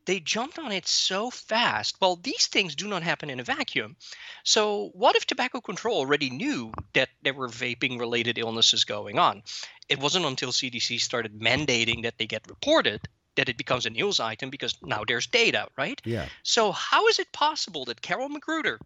[0.07, 1.97] they jumped on it so fast.
[2.01, 3.97] Well, these things do not happen in a vacuum.
[4.45, 9.43] So, what if tobacco control already knew that there were vaping related illnesses going on?
[9.89, 14.19] It wasn't until CDC started mandating that they get reported that it becomes a news
[14.19, 16.01] item because now there's data, right?
[16.05, 16.27] Yeah.
[16.43, 18.79] So how is it possible that Carol McGruder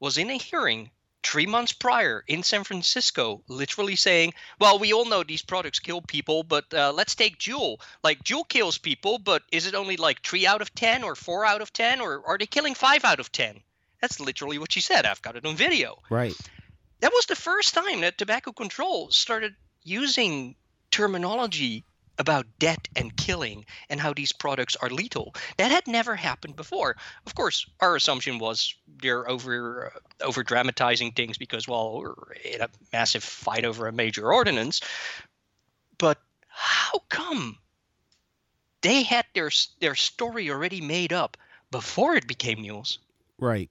[0.00, 0.90] was in a hearing
[1.22, 6.00] three months prior in San Francisco, literally saying, "Well, we all know these products kill
[6.02, 7.80] people, but uh, let's take Juul.
[8.02, 11.44] Like Juul kills people, but is it only like three out of ten, or four
[11.44, 13.60] out of ten, or are they killing five out of ten?
[14.00, 15.06] That's literally what she said.
[15.06, 15.98] I've got it on video.
[16.10, 16.36] Right.
[17.00, 20.56] That was the first time that tobacco control started using
[20.90, 21.84] terminology
[22.18, 25.34] about debt and killing and how these products are lethal.
[25.56, 26.96] That had never happened before.
[27.26, 32.60] Of course, our assumption was they're over uh, over dramatizing things because well, we're in
[32.60, 34.80] a massive fight over a major ordinance.
[35.98, 37.58] But how come
[38.82, 39.50] they had their
[39.80, 41.36] their story already made up
[41.70, 42.98] before it became news?
[43.38, 43.70] Right.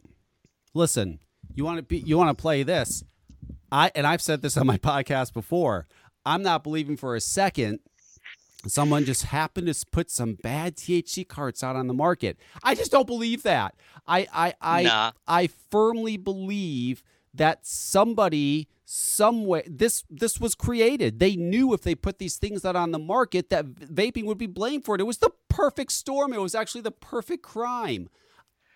[0.74, 1.20] Listen,
[1.54, 3.04] you want to be you want to play this.
[3.72, 5.88] I and I've said this on my podcast before.
[6.26, 7.80] I'm not believing for a second
[8.66, 12.38] someone just happened to put some bad THC carts out on the market.
[12.64, 13.76] I just don't believe that.
[14.08, 15.12] I I I Nah.
[15.28, 17.04] I firmly believe
[17.34, 21.20] that somebody some way this this was created.
[21.20, 24.48] They knew if they put these things out on the market that vaping would be
[24.48, 25.02] blamed for it.
[25.02, 26.34] It was the perfect storm.
[26.34, 28.10] It was actually the perfect crime.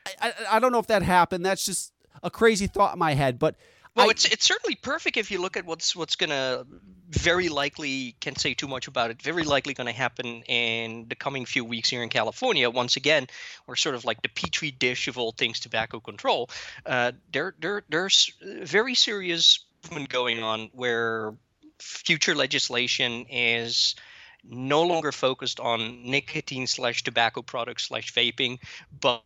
[0.05, 1.45] I, I, I don't know if that happened.
[1.45, 3.55] That's just a crazy thought in my head, but
[3.96, 6.66] Well, I- it's it's certainly perfect if you look at what's what's gonna
[7.10, 9.22] very likely can't say too much about it.
[9.22, 12.70] Very likely going to happen in the coming few weeks here in California.
[12.70, 13.28] Once again,
[13.68, 16.50] we're sort of like the petri dish of all things tobacco control.
[16.86, 21.34] Uh, there there there's very serious movement going on where
[21.80, 23.96] future legislation is
[24.44, 28.58] no longer focused on nicotine slash tobacco products slash vaping,
[29.02, 29.24] but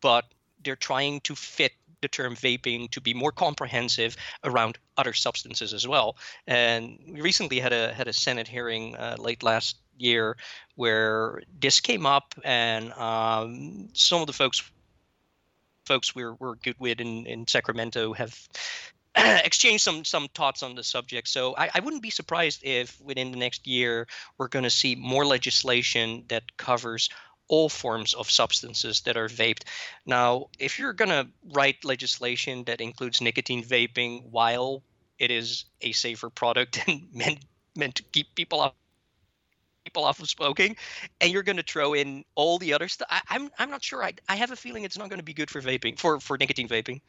[0.00, 0.24] but
[0.62, 1.72] they're trying to fit
[2.04, 6.16] the term vaping to be more comprehensive around other substances as well.
[6.46, 10.36] And we recently had a had a Senate hearing uh, late last year
[10.76, 14.62] where this came up, and um, some of the folks
[15.86, 18.38] folks we're we're good with in, in Sacramento have
[19.16, 21.28] exchanged some some thoughts on the subject.
[21.28, 24.94] So I, I wouldn't be surprised if within the next year we're going to see
[24.94, 27.08] more legislation that covers
[27.48, 29.64] all forms of substances that are vaped.
[30.06, 34.82] Now, if you're going to write legislation that includes nicotine vaping while
[35.18, 37.38] it is a safer product and meant
[37.76, 38.74] meant to keep people off
[39.84, 40.76] people off of smoking,
[41.20, 44.02] and you're going to throw in all the other stuff, I'm I'm not sure.
[44.02, 46.38] I I have a feeling it's not going to be good for vaping for for
[46.38, 47.00] nicotine vaping.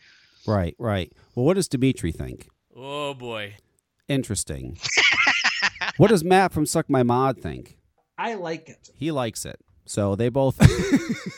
[0.46, 1.12] right, right.
[1.34, 2.50] Well, what does Dimitri think?
[2.76, 3.56] Oh boy.
[4.08, 4.78] Interesting.
[5.98, 7.78] what does Matt from Suck My Mod think?
[8.18, 8.90] I like it.
[8.96, 9.60] He likes it.
[9.86, 10.58] So they both.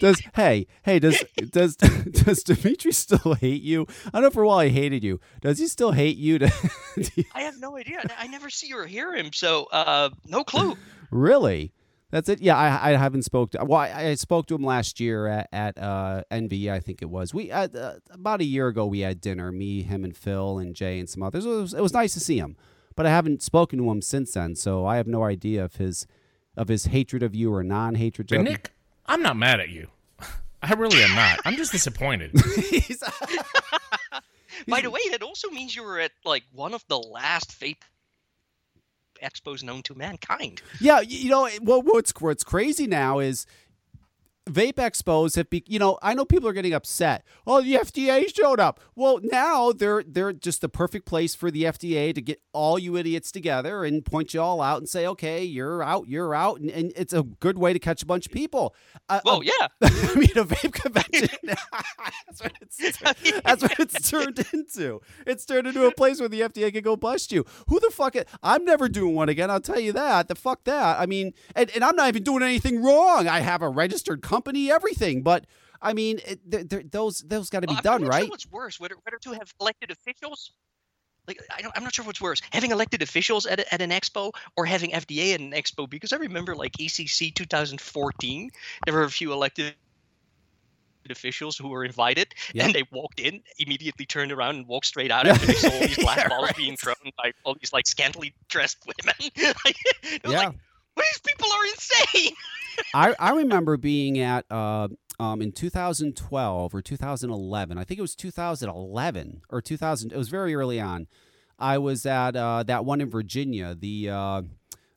[0.00, 3.86] does hey hey does does does Dimitri still hate you?
[4.06, 5.20] I don't know for a while he hated you.
[5.40, 6.38] Does he still hate you?
[6.96, 8.02] To, I have no idea.
[8.18, 10.78] I never see or hear him, so uh, no clue.
[11.10, 11.74] really?
[12.10, 12.40] That's it.
[12.40, 13.62] Yeah, I, I haven't spoke to.
[13.62, 16.70] Well, I, I spoke to him last year at at uh, NV.
[16.70, 17.34] I think it was.
[17.34, 19.52] We uh, uh, about a year ago we had dinner.
[19.52, 21.44] Me, him, and Phil and Jay and some others.
[21.44, 22.56] It was, it was nice to see him,
[22.96, 24.56] but I haven't spoken to him since then.
[24.56, 26.06] So I have no idea if his
[26.56, 28.52] of his hatred of you or non hatred But of you.
[28.52, 28.72] Nick,
[29.06, 29.88] I'm not mad at you.
[30.62, 31.38] I really am not.
[31.44, 32.32] I'm just disappointed.
[32.56, 33.02] He's-
[34.66, 37.82] By the way, that also means you were at like one of the last vape
[39.22, 40.62] expos known to mankind.
[40.80, 41.84] Yeah, you know what?
[41.84, 43.46] What's what's crazy now is
[44.48, 45.62] vape expos have be.
[45.66, 47.24] You know, I know people are getting upset.
[47.46, 48.80] Oh, the FDA showed up.
[48.94, 52.96] Well, now they're they're just the perfect place for the FDA to get all you
[52.96, 56.70] idiots together and point you all out and say, okay, you're out, you're out, and,
[56.70, 58.74] and it's a good way to catch a bunch of people.
[59.08, 59.68] Uh, Well, yeah.
[59.82, 61.28] I mean, a vape convention.
[61.42, 62.76] that's, what it's,
[63.42, 65.00] that's what it's turned into.
[65.26, 67.44] It's turned into a place where the FDA can go bust you.
[67.68, 68.16] Who the fuck?
[68.42, 69.50] I'm never doing one again.
[69.50, 70.28] I'll tell you that.
[70.28, 70.98] The fuck that.
[71.00, 73.28] I mean, and, and I'm not even doing anything wrong.
[73.28, 74.35] I have a registered company,
[74.70, 75.22] everything.
[75.22, 75.46] But
[75.82, 78.22] I mean, it, they're, they're- those those got to be I'm done, right?
[78.22, 80.52] Sure what's worse, whether whether to have elected officials,
[81.28, 83.90] like I don't, I'm not sure what's worse, having elected officials at, a, at an
[83.90, 85.88] expo or having FDA at an expo.
[85.88, 88.50] Because I remember like ECC 2014,
[88.84, 89.74] there were a few elected
[91.08, 92.64] officials who were invited, Yeah.
[92.64, 95.80] and they walked in, immediately turned around and walked straight out after they saw all
[95.80, 96.56] these black Yeah, bottles right.
[96.56, 99.14] being thrown by all these like scantily dressed women.
[99.64, 99.76] like,
[100.24, 100.24] Yeah.
[100.24, 100.54] like, well,
[100.96, 102.32] these people are insane.
[102.94, 104.88] I, I remember being at uh,
[105.18, 107.78] um, in 2012 or 2011.
[107.78, 110.12] I think it was 2011 or 2000.
[110.12, 111.06] It was very early on.
[111.58, 114.42] I was at uh, that one in Virginia, the uh,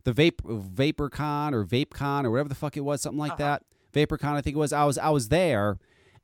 [0.04, 3.64] the vape VaporCon or VapeCon or whatever the fuck it was, something like that.
[3.94, 4.74] VaporCon, I think it was.
[4.74, 5.78] I was I was there,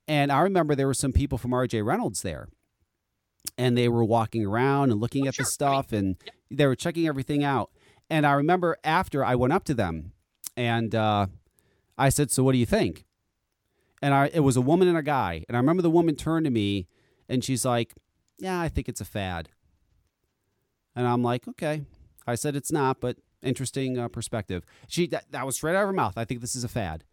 [0.07, 2.49] and I remember there were some people from RJ Reynolds there,
[3.57, 5.43] and they were walking around and looking Oh, at sure.
[5.43, 6.15] I the mean, stuff, and
[6.51, 7.71] they were checking everything out.
[8.10, 10.12] And I remember after I went up to them
[10.56, 11.28] and uh,
[11.97, 13.06] I said, "So what do you think?"
[14.01, 16.45] And I it was a woman and a guy, and I remember the woman turned
[16.45, 16.88] to me
[17.28, 17.93] and she's like,
[18.38, 19.49] "Yeah, I think it's a fad."
[20.95, 21.84] And I'm like, "Okay."
[22.28, 24.66] I said it's not, but interesting uh, perspective.
[24.88, 26.18] She that, that was straight out of her mouth.
[26.18, 27.03] I think this is a fad.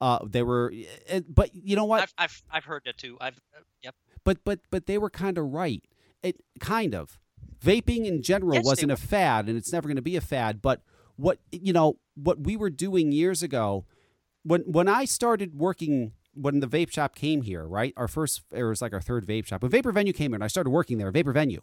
[0.00, 0.72] Uh, they were,
[1.06, 2.02] it, but you know what?
[2.02, 3.16] I've, I've I've heard that too.
[3.20, 3.94] I've uh, yep.
[4.24, 5.82] but but but they were kind of right.
[6.22, 7.18] It kind of
[7.64, 10.60] vaping in general Yes, wasn't a fad, and it's never going to be a fad.
[10.62, 10.82] But
[11.16, 13.84] what you know, what we were doing years ago,
[14.42, 17.92] when when I started working, when the vape shop came here, right?
[17.96, 19.62] Our first, it was like our third vape shop.
[19.62, 21.62] When Vapor Venue came here, and I started working there, Vapor Venue.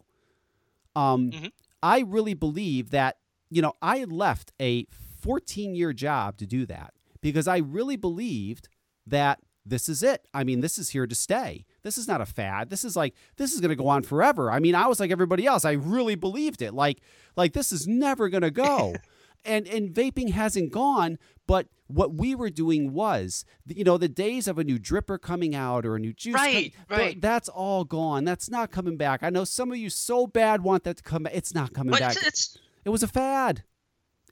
[0.96, 1.52] Um, Mhm.
[1.82, 3.18] I really believe that
[3.50, 4.86] you know I had left a
[5.20, 8.68] 14 year job to do that because I really believed
[9.06, 10.26] that this is it.
[10.34, 11.64] I mean, this is here to stay.
[11.82, 12.70] This is not a fad.
[12.70, 14.50] This is like this is going to go on forever.
[14.50, 15.64] I mean, I was like everybody else.
[15.64, 16.74] I really believed it.
[16.74, 17.00] Like
[17.36, 18.94] like this is never going to go.
[19.44, 24.48] and and vaping hasn't gone, but what we were doing was, you know, the days
[24.48, 27.20] of a new dripper coming out or a new juice, Right, right.
[27.20, 28.24] that's all gone.
[28.24, 29.22] That's not coming back.
[29.22, 31.34] I know some of you so bad want that to come back.
[31.34, 32.12] It's not coming But back.
[32.16, 33.64] it's, it's It was a fad.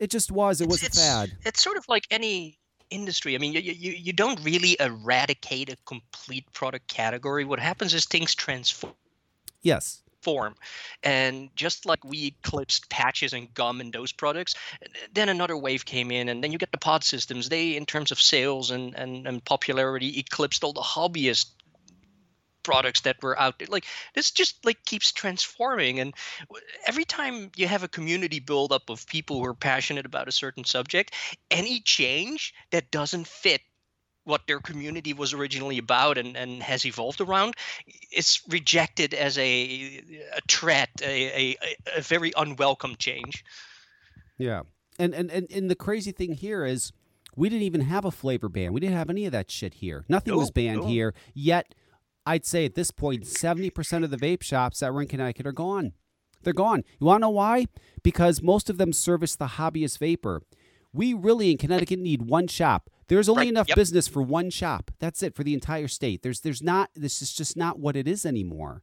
[0.00, 0.62] It just was.
[0.62, 1.36] It was a fad.
[1.44, 2.58] It's sort of like any
[2.90, 3.34] industry.
[3.34, 7.44] I mean, you, you you don't really eradicate a complete product category.
[7.44, 8.94] What happens is things transform.
[9.62, 10.02] Yes.
[10.22, 10.54] Form.
[11.02, 14.54] And just like we eclipsed patches and gum and those products,
[15.14, 17.48] then another wave came in, and then you get the pod systems.
[17.48, 21.46] They, in terms of sales and, and, and popularity, eclipsed all the hobbyist
[22.62, 23.68] products that were out there.
[23.68, 26.00] Like this just like keeps transforming.
[26.00, 26.14] And
[26.86, 30.64] every time you have a community buildup of people who are passionate about a certain
[30.64, 31.14] subject,
[31.50, 33.60] any change that doesn't fit
[34.24, 37.54] what their community was originally about and, and has evolved around
[38.12, 40.02] is rejected as a
[40.34, 43.44] a threat, a, a, a very unwelcome change.
[44.38, 44.62] Yeah.
[44.98, 46.92] And, and and and the crazy thing here is
[47.36, 48.72] we didn't even have a flavor ban.
[48.72, 50.04] We didn't have any of that shit here.
[50.08, 50.86] Nothing was banned no.
[50.86, 51.14] here.
[51.34, 51.74] Yet
[52.30, 55.52] I'd say at this point 70% of the vape shops that were in Connecticut are
[55.52, 55.94] gone.
[56.44, 56.84] They're gone.
[57.00, 57.66] You want to know why?
[58.04, 60.42] Because most of them service the hobbyist vapor.
[60.92, 62.88] We really in Connecticut need one shop.
[63.08, 63.76] There's only Right, enough yep.
[63.76, 64.92] business for one shop.
[65.00, 66.22] That's it for the entire state.
[66.22, 68.82] There's there's not this is just not what it is anymore.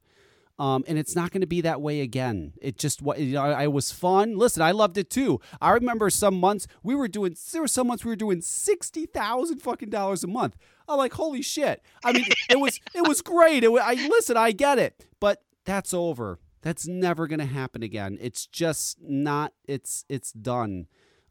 [0.60, 2.53] Um, and it's not going to be that way again.
[2.60, 4.38] It just what you know, I, was fun.
[4.38, 5.39] Listen, I loved it too.
[5.62, 7.36] I remember some months we were doing.
[7.51, 10.58] There were some months we were doing sixty thousand fucking dollars a month.
[10.88, 11.84] I'm like, holy shit!
[12.03, 13.64] I mean, it was it was great.
[13.64, 16.39] It, I listen, I get it, but that's over.
[16.64, 18.18] That's never going to happen again.
[18.20, 19.53] It's just not.
[19.68, 20.88] It's it's done.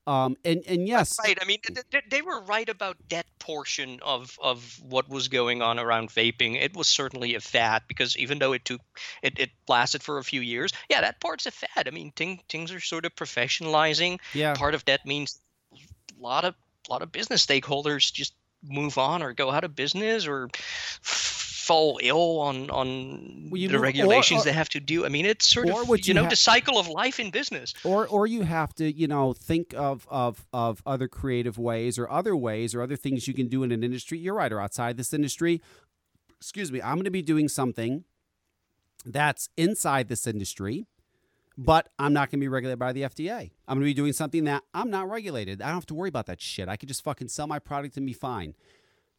[0.07, 1.37] Um, and and yes, Right.
[1.41, 5.63] I mean, th- th- they were right about that portion of of what was going
[5.63, 6.61] on around vaping.
[6.63, 8.81] It was certainly a fad because even though it took
[9.23, 11.89] it, it lasted for a few years, yeah, that part's a fad.
[11.89, 14.21] I mean, thing, things are sort of professionalizing.
[14.33, 15.41] yeah, Part of that means
[15.73, 16.55] a lot of
[16.89, 20.49] a lot of business stakeholders just move on or go out of business or
[21.67, 25.05] fall ill on on Well, the move- regulations or- they have to do.
[25.05, 27.31] I mean, it's sort or of you you know ha- the cycle of life in
[27.31, 27.75] business.
[27.85, 32.09] or or you have to you know think of of of other creative ways or
[32.11, 34.19] other ways or other things you can do in an industry.
[34.19, 35.61] You're right or outside this industry.
[36.39, 38.05] Excuse me i'm going to be doing something
[39.05, 40.87] that's inside this industry
[41.57, 44.13] but i'm not going to be regulated by the fda i'm going to be doing
[44.13, 45.63] something that i'm not regulated.
[45.63, 46.69] I don't have to worry about that shit.
[46.69, 48.55] I could just fucking sell my product and be fine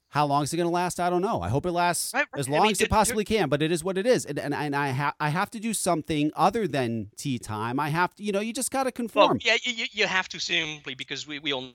[0.10, 0.99] how long is it going to last?
[0.99, 1.41] I don't know.
[1.41, 2.39] I hope it lasts Right, right.
[2.39, 4.26] as I long mean, as it possibly can, but it is what it is.
[4.26, 7.80] And, and, and I, ha- I have to do something other than tea time.
[7.80, 8.91] I have to, you know, you just got to Well,
[9.28, 9.39] conform.
[9.43, 11.74] yeah, you, you, you have to simply because we, we all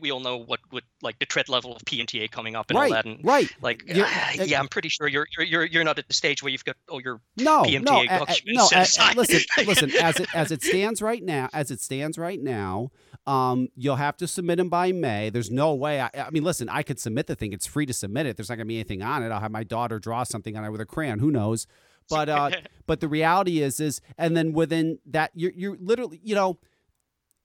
[0.00, 2.84] we all know what would like the threat level of PMTA coming up and right,
[2.86, 3.50] all that, and right.
[3.60, 6.42] like uh, uh, yeah, I'm pretty sure you're you're you're you're not at the stage
[6.42, 8.66] where you've got all your No, PMTA no, a- no.
[8.66, 9.90] set a- a- listen, listen.
[9.96, 12.90] As it as it stands right now, as it stands right now,
[13.26, 15.30] um, you'll have to submit them by May.
[15.30, 16.00] There's no way.
[16.00, 17.52] I, I mean, listen, I could submit the thing.
[17.52, 18.36] It's free to submit it.
[18.36, 19.30] There's not gonna be anything on it.
[19.30, 21.18] I'll have my daughter draw something on it with a crayon.
[21.18, 21.66] Who knows?
[22.08, 22.50] But uh,
[22.86, 26.58] but the reality is is, and then within that, you're you're literally, you know.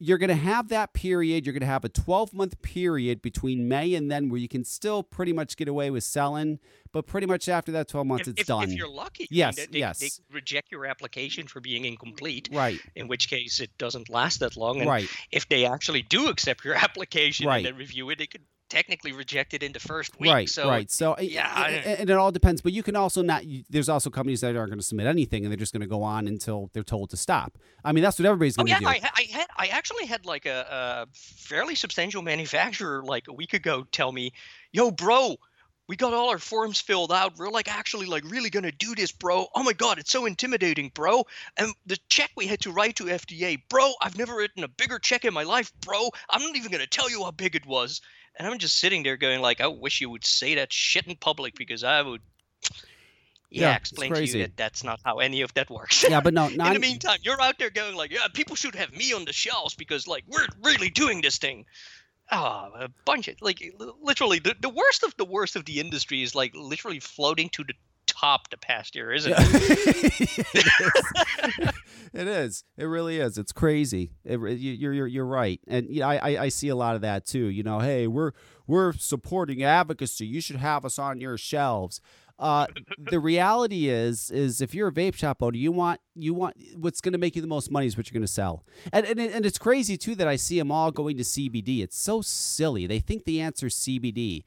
[0.05, 1.45] You're going to have that period.
[1.45, 4.65] You're going to have a 12 month period between May and then where you can
[4.65, 6.59] still pretty much get away with selling,
[6.91, 8.63] but pretty much after that 12 months, if, it's if, done.
[8.63, 9.29] if you're lucky.
[9.31, 9.99] Yes, they, yes.
[9.99, 14.57] They reject your application for being incomplete, right, in which case it doesn't last that
[14.57, 14.81] long.
[14.81, 15.07] And right.
[15.31, 17.57] if they actually do accept your application Right.
[17.57, 18.43] and then review it, they could
[18.73, 20.31] technically rejected into first week.
[20.31, 20.89] Right, so right.
[20.89, 21.69] So yeah, yeah, I-
[21.99, 22.61] and it all depends.
[22.61, 23.43] But you can also not.
[23.69, 26.01] There's also companies that aren't going to submit anything, and they're just going to go
[26.01, 27.57] on until they're told to stop.
[27.85, 29.05] I mean, that's what everybody's Oh going to yeah, do.
[29.05, 33.53] I, I had I actually had like a, a fairly substantial manufacturer like a week
[33.53, 34.33] ago tell me,
[34.71, 35.37] "Yo, bro,
[35.87, 37.37] we got all our forms filled out.
[37.37, 39.45] We're like actually like really gonna do this, bro.
[39.53, 41.25] Oh my god, it's so intimidating, bro.
[41.57, 43.91] And the check we had to write to FDA, bro.
[44.01, 46.09] I've never written a bigger check in my life, bro.
[46.29, 48.01] I'm not even gonna tell you how big it was.
[48.37, 51.15] And I'm just sitting there going like, I wish you would say that shit in
[51.15, 52.21] public because I would.
[53.49, 56.03] Yeah, Yeah, explain to you that that's not how any of that works.
[56.09, 58.91] Yeah, but no, in the meantime, you're out there going like, yeah, people should have
[58.95, 61.65] me on the shelves because like we're really doing this thing.
[62.31, 63.61] Ah, a bunch of like
[64.01, 67.63] literally the, the worst of the worst of the industry is like literally floating to
[67.63, 67.73] the
[68.19, 70.39] top the past year, isn't it?
[70.53, 70.65] it,
[71.65, 71.73] is.
[72.13, 72.63] it is.
[72.77, 73.37] It really is.
[73.37, 74.11] It's crazy.
[74.23, 77.01] It, you- you're you're you're right, and yeah, I, I I see a lot of
[77.01, 77.45] that too.
[77.45, 78.31] You know, hey, we're
[78.67, 80.25] we're supporting advocacy.
[80.25, 82.01] You should have us on your shelves.
[82.39, 82.65] Uh,
[82.97, 86.99] the reality is, is if you're a vape shop owner, you want you want what's
[87.01, 88.65] going to make you the most money is what you're going to sell.
[88.91, 91.83] And, and and it's crazy too that I see them all going to CBD.
[91.83, 92.87] It's so silly.
[92.87, 94.43] They think the answer is CBD.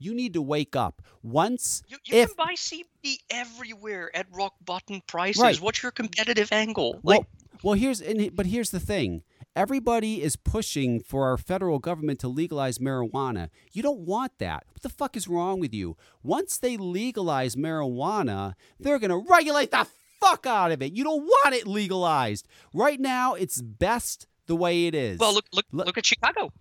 [0.00, 1.82] You need to wake up once.
[1.86, 5.40] You, you if can buy CBD everywhere at rock bottom prices.
[5.42, 5.60] Right.
[5.60, 6.98] What's your competitive angle?
[7.02, 7.26] Well, Like,
[7.62, 9.22] well, here's and but here's the thing.
[9.56, 13.50] Everybody is pushing for our federal government to legalize marijuana.
[13.72, 14.64] You don't want that.
[14.72, 15.96] What the fuck is wrong with you?
[16.22, 19.86] Once they legalize marijuana, they're going to regulate the
[20.20, 20.92] fuck out of it.
[20.92, 22.46] You don't want it legalized.
[22.72, 25.18] Right now, it's best the way it is.
[25.18, 26.52] well, look, look, Look- look at Chicago.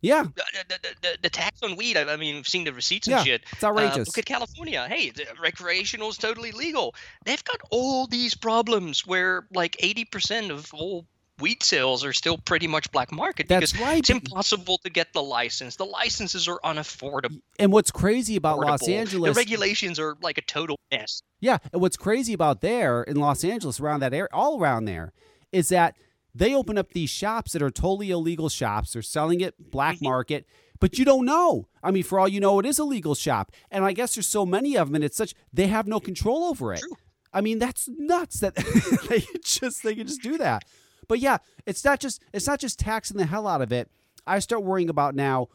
[0.00, 1.96] Yeah, The, the, the, the, tax on weed.
[1.96, 3.42] I, mean, we've seen the receipts and Yeah, shit.
[3.52, 4.08] it's Uh, outrageous.
[4.08, 4.86] look at California.
[4.88, 6.94] Hey, the recreational is totally legal.
[7.24, 11.06] They've got all these problems where like 80% of all
[11.40, 13.98] weed sales are still pretty much black market because That's right.
[13.98, 15.76] it's impossible to get the license.
[15.76, 17.40] The licenses are unaffordable.
[17.60, 19.34] And what's crazy about Los Angeles?
[19.34, 21.22] The regulations are like a total mess.
[21.40, 25.12] Yeah, and what's crazy about there in Los Angeles, around that area, all around there,
[25.52, 25.94] is that
[26.34, 28.92] they open up these shops that are totally illegal shops.
[28.92, 30.04] They're selling it black Mm-hmm.
[30.04, 30.46] market,
[30.80, 31.66] but you don't know.
[31.82, 34.26] I mean, for all you know, it is a legal shop, and I guess there's
[34.26, 36.80] so many of them, and it's such they have no control over it.
[36.80, 36.96] True.
[37.32, 38.54] I mean, that's nuts that
[39.08, 40.64] they just they can just do that.
[41.08, 43.90] But yeah, it's not just it's not just taxing the hell out of it.
[44.26, 45.48] I start worrying about now.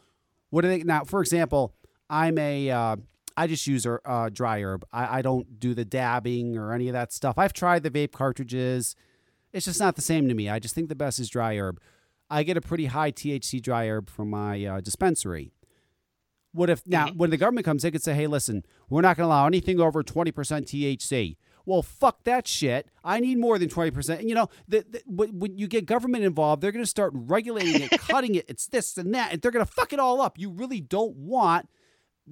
[0.50, 1.04] What do they now?
[1.04, 1.74] For example,
[2.10, 2.96] I'm a uh,
[3.36, 4.84] I just use a uh, dry herb.
[4.92, 7.38] I, I don't do the dabbing or any of that stuff.
[7.38, 8.94] I've tried the vape cartridges.
[9.54, 10.50] It's just not the same to me.
[10.50, 11.80] I just think the best is dry herb.
[12.28, 15.52] I get a pretty high THC dry herb from my uh, dispensary.
[16.52, 19.24] What if now when the government comes, they could say, "Hey, listen, we're not going
[19.24, 21.36] to allow anything over twenty percent THC."
[21.66, 22.88] Well, fuck that shit.
[23.02, 24.20] I need more than twenty percent.
[24.20, 27.12] And you know, the, the, when when you get government involved, they're going to start
[27.14, 28.44] regulating it, cutting it.
[28.48, 30.38] It's this and that, and they're going to fuck it all up.
[30.38, 31.68] You really don't want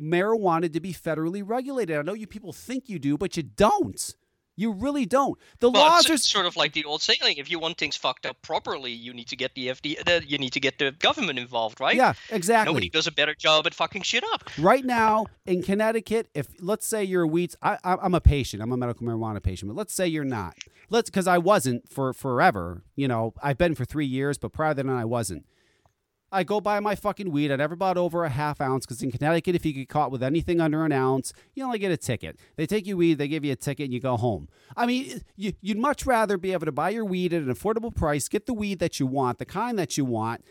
[0.01, 1.97] marijuana to be federally regulated.
[1.97, 4.15] I know you people think you do, but you don't.
[4.57, 5.39] You really don't.
[5.61, 7.97] The Well, laws it's, are sort of like the old saying: if you want things
[7.97, 10.93] fucked up properly, you need to get the FD, the, you need to get the
[10.93, 11.97] government involved, right?
[11.97, 12.73] yeah, exactly.
[12.73, 14.51] Nobody does a better job at fucking shit up.
[14.59, 18.73] right now in Connecticut, if let's say you're a weed, I, I'm a patient, I'm
[18.73, 20.55] a medical marijuana patient, but let's say you're not.
[20.91, 22.85] Let's because I wasn't for forever.
[22.95, 25.47] You know, I've been for three years, but prior to that, I wasn't.
[26.33, 27.53] I go buy my fucking weed.
[27.53, 30.23] I never bought over a half ounce because in Connecticut, if you get caught with
[30.23, 32.39] anything under an ounce, you only get a ticket.
[32.57, 34.49] They take you weed, they give you a ticket, and you go home.
[34.75, 37.95] I mean, you, you'd much rather be able to buy your weed at an affordable
[37.95, 40.43] price, get the weed that you want, the kind that you want,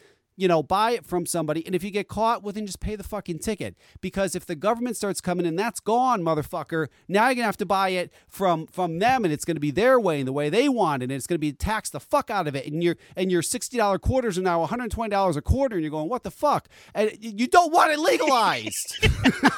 [0.42, 1.64] you know, buy it from somebody.
[1.68, 3.76] And if you get caught, well, then just pay the fucking ticket.
[4.02, 6.88] Because if the government starts coming in, that's gone, motherfucker.
[7.08, 10.00] Now you're gonna have to buy it from from them, and it's gonna be their
[10.00, 12.48] way and the way they want, it, and it's gonna be taxed the fuck out
[12.48, 12.66] of it.
[12.66, 15.76] And your and your sixty dollar quarters are now one hundred twenty dollars a quarter,
[15.76, 16.68] and you're going, what the fuck?
[16.96, 18.98] And you don't want it legalized.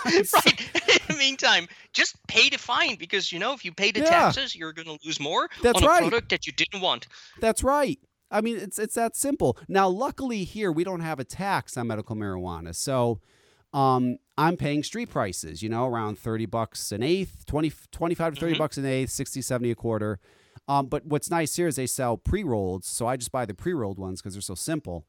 [0.06, 0.76] right.
[1.10, 4.10] In the meantime, just pay the fine because you know if you pay the Yeah.
[4.10, 6.02] taxes, you're going to lose more That's on a right.
[6.02, 7.08] product that you didn't want.
[7.40, 8.00] That's right.
[8.34, 9.58] I mean, it's it's that simple.
[9.70, 13.20] Now, luckily here we don't have a tax on medical marijuana, so
[13.74, 15.62] um, I'm paying street prices.
[15.64, 18.58] You know, around thirty bucks an eighth, 20, 25 to 30 Mhm.
[18.58, 20.20] bucks an eighth, 60, 70 a quarter.
[20.68, 23.54] Um, but what's nice here is they sell pre rolled, so I just buy the
[23.54, 25.06] pre rolled ones because they're so simple.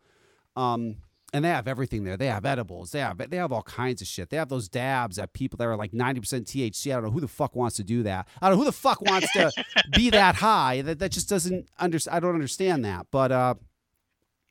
[0.57, 0.97] Um,
[1.35, 2.17] and they have everything there.
[2.17, 2.93] They have edibles.
[2.93, 4.31] They have they have all kinds of shit.
[4.31, 6.93] They have those dabs that people that are like ninety percent THC.
[6.93, 8.29] I don't know who the fuck wants to do that.
[8.41, 9.51] I don't know who the fuck wants to
[9.95, 10.81] be that high.
[10.83, 11.99] That that just doesn't under.
[12.11, 13.09] I don't understand that.
[13.11, 13.55] But uh,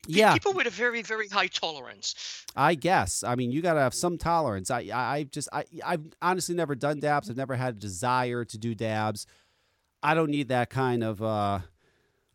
[0.08, 2.46] yeah, People with a very, very high tolerance.
[2.54, 3.24] I guess.
[3.24, 4.70] I mean, you gotta have some tolerance.
[4.70, 7.30] I I, I just I I've honestly never done dabs.
[7.30, 9.26] I've never had a desire to do dabs.
[10.04, 11.24] I don't need that kind of.
[11.24, 11.60] uh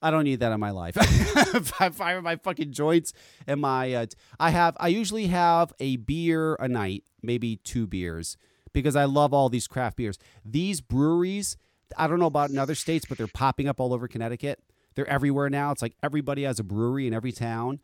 [0.00, 0.96] I don't need that in my life.
[1.54, 3.12] if I fire my fucking joints
[3.46, 4.06] and my, uh,
[4.38, 8.36] I have, I usually have a beer a night, maybe two beers,
[8.72, 10.18] because I love all these craft beers.
[10.44, 11.56] These breweries,
[11.96, 14.60] I don't know about in other states, but they're popping up all over Connecticut.
[14.94, 15.70] They're everywhere now.
[15.72, 17.80] It's like everybody has a brewery in every town,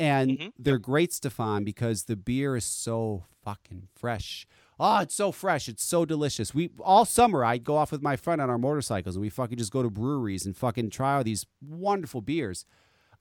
[0.00, 0.52] and Mhm.
[0.58, 4.46] they're great, Stefan, because the beer is so fucking fresh.
[4.84, 5.68] Oh, it's so fresh.
[5.68, 6.52] It's so delicious.
[6.52, 9.56] We all summer I'd go off with my friend on our motorcycles and we fucking
[9.56, 12.66] just go to breweries and fucking try all these wonderful beers.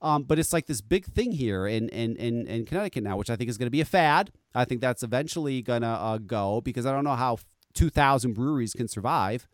[0.02, 3.30] Um, but it's like this big thing here in in, in, in Connecticut now, which
[3.30, 4.32] I think is going to be a fad.
[4.56, 7.38] I think that's eventually gonna uh, go because I don't know how
[7.76, 9.48] two thousand breweries can survive.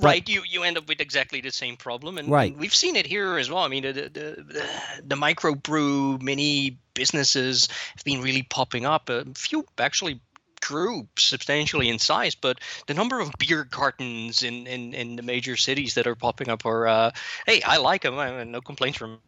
[0.00, 2.52] right you you end up with exactly the same problem and, Right.
[2.52, 4.08] and we've seen it here as well i mean the the,
[4.54, 4.64] the,
[5.04, 7.66] the microbrew mini businesses
[7.96, 10.20] have been really popping up a few actually
[10.60, 15.56] grew substantially in size but the number of beer cartons in in, in the major
[15.56, 17.10] cities that are popping up are uh,
[17.46, 19.18] hey i like them I, no complaints from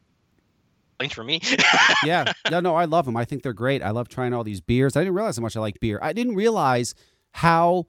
[1.02, 1.40] complaints from me
[2.04, 3.16] yeah, no, no, I love them.
[3.16, 3.82] I think they're great.
[3.82, 4.96] I love trying all these beers.
[4.96, 5.98] I didn't realize how much I like beer.
[6.02, 6.94] I didn't realize
[7.32, 7.86] how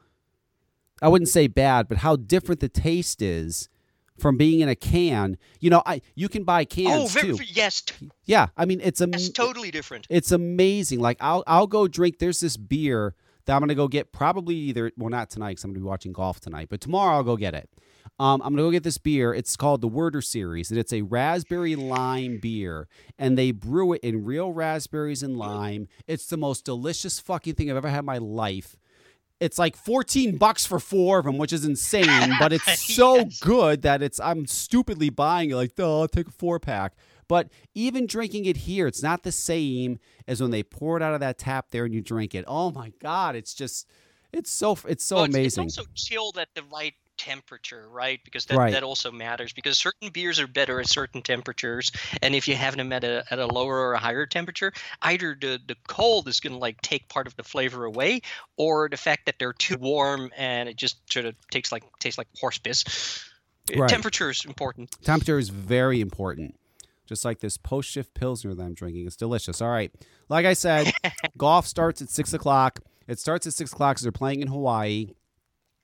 [1.02, 3.70] I wouldn't say bad, but how different the taste is
[4.18, 5.38] from being in a can.
[5.60, 7.44] You know, I you can buy oh cans very, too.
[7.48, 7.84] yes
[8.26, 11.00] Yeah, I mean it's a that's totally different it's amazing.
[11.00, 12.20] Like I'll I'll go drink.
[12.20, 13.16] There's this beer
[13.46, 16.14] that I'm gonna go get probably either well not tonight because I'm gonna be watching
[16.14, 17.70] golf tonight, but tomorrow I'll go get it.
[18.20, 19.34] Um, I'm gonna go get this beer.
[19.34, 22.88] It's called the Werder Series, and it's a raspberry lime beer,
[23.18, 25.88] and they brew it in real raspberries and lime.
[26.08, 28.76] It's the most delicious fucking thing I've ever had in my life.
[29.39, 33.39] It's like 14 bucks for four of them, which is insane, but it's so Yes.
[33.39, 35.56] good that it's I'm stupidly buying it.
[35.56, 36.94] Like, oh, I'll take a four pack.
[37.28, 41.14] But even drinking it here, it's not the same as when they pour it out
[41.14, 42.46] of that tap there and you drink it.
[42.48, 43.88] Oh my god, it's just
[44.32, 45.66] it's so it's so Well, it's- amazing.
[45.66, 48.20] It's also chilled at the right temperature, right?
[48.26, 48.74] Because that, Right.
[48.74, 49.54] that also matters.
[49.54, 51.92] Because certain beers are better at certain temperatures,
[52.24, 55.38] and if you have them at a at a lower or a higher temperature, either
[55.40, 58.22] the the cold is gonna like take part of the flavor away,
[58.58, 62.18] or the fact that they're too warm and it just sort of takes like tastes
[62.18, 62.84] like horse piss.
[63.74, 63.90] Right.
[63.90, 64.90] Temperature is important.
[65.04, 66.56] Temperature is very important.
[67.06, 69.06] Just like this post shift pilsner that I'm drinking.
[69.08, 69.62] It's delicious.
[69.62, 69.91] All right.
[70.30, 70.91] Like I said,
[71.38, 72.80] golf starts at six o'clock.
[73.08, 75.10] It starts at six o'clock because they're playing in Hawaii.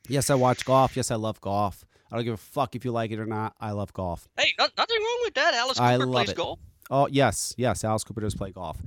[0.07, 0.95] Yes, I watch golf.
[0.95, 1.84] Yes, I love golf.
[2.11, 3.53] I don't give a fuck if you like it or not.
[3.59, 4.28] I love golf.
[4.38, 5.53] Hey, not, nothing wrong with that.
[5.53, 6.38] Alice I Cooper love plays it.
[6.38, 6.59] golf.
[6.89, 7.84] Oh yes, yes.
[7.84, 8.82] Alice Cooper does play golf.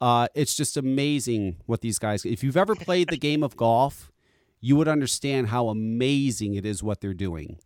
[0.00, 2.24] Uh, it's just amazing what these guys.
[2.24, 4.12] If you've ever played the game of golf,
[4.60, 7.58] you would understand how amazing it is what they're doing.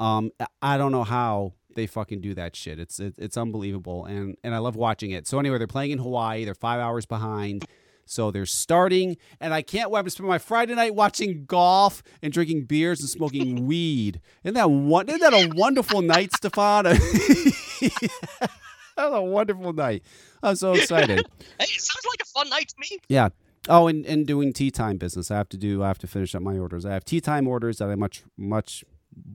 [0.00, 0.30] Um,
[0.62, 2.78] I don't know how they fucking do that shit.
[2.78, 5.26] It's it, it's unbelievable, and and I love watching it.
[5.26, 6.44] So anyway, they're playing in Hawaii.
[6.44, 7.66] They're five hours behind.
[8.06, 12.32] So they're starting, and I can't wait to spend my Friday night watching golf and
[12.32, 14.20] drinking beers and smoking weed.
[14.42, 15.08] Isn't that one?
[15.08, 16.84] Isn't that a wonderful night, Stefan?
[16.84, 16.98] that
[18.98, 20.02] was a wonderful night.
[20.42, 21.26] I'm so excited.
[21.58, 22.98] Hey, it sounds like a fun night to me.
[23.08, 23.30] Yeah.
[23.68, 25.30] Oh, and, and doing tea time business.
[25.30, 25.82] I have to do.
[25.82, 26.84] I have to finish up my orders.
[26.84, 28.84] I have tea time orders that I much much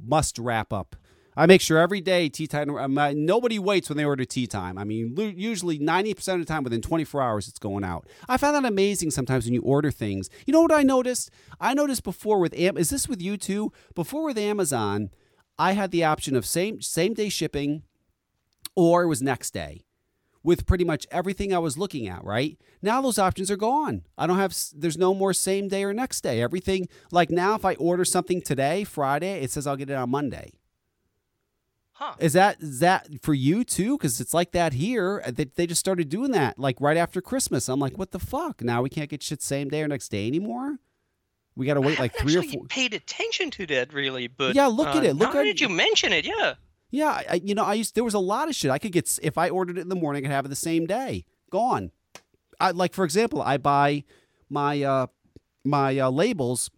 [0.06, 0.96] must wrap up.
[1.40, 2.98] I make sure every day tea time.
[2.98, 4.78] uh, nobody waits when they order tea time.
[4.78, 8.06] I mean, usually ninety percent of the time, within twenty four hours, it's going out.
[8.28, 10.30] I find that amazing sometimes when you order things.
[10.46, 11.32] You know what I noticed?
[11.58, 12.78] I noticed before with Am.
[12.78, 13.72] Is this with you too?
[13.96, 15.12] Before with Amazon,
[15.58, 17.84] I had the option of same same day shipping,
[18.76, 19.86] or it was next day
[20.44, 22.60] with pretty much everything I was looking at, right?
[22.82, 24.04] Now those options are gone.
[24.18, 26.42] I don't have there's no more same day or next day.
[26.42, 30.10] Everything like now if I order something today, Friday, it says I'll get it on
[30.10, 30.59] Monday.
[32.00, 32.14] Huh.
[32.18, 33.98] Is that is that for you too?
[33.98, 35.22] Because it's like that here.
[35.26, 37.68] Uh, They, they just started doing that like right after Christmas.
[37.68, 38.62] I'm like, what the fuck?
[38.64, 40.78] Now we can't get shit same day or next day anymore.
[41.58, 42.64] We got to wait like three or four.
[42.70, 45.16] paid attention to that really, but Yeah, look at uh, it.
[45.18, 46.54] Look now at- that you mention it, yeah.
[46.90, 49.20] Yeah, I- you know, I used there was a lot of shit I could get
[49.22, 50.24] if I ordered it in the morning.
[50.24, 51.26] I could have it the same day.
[51.52, 51.92] Gone.
[52.62, 54.06] I like for example, I buy
[54.50, 55.08] my uh
[55.66, 56.70] my uh, labels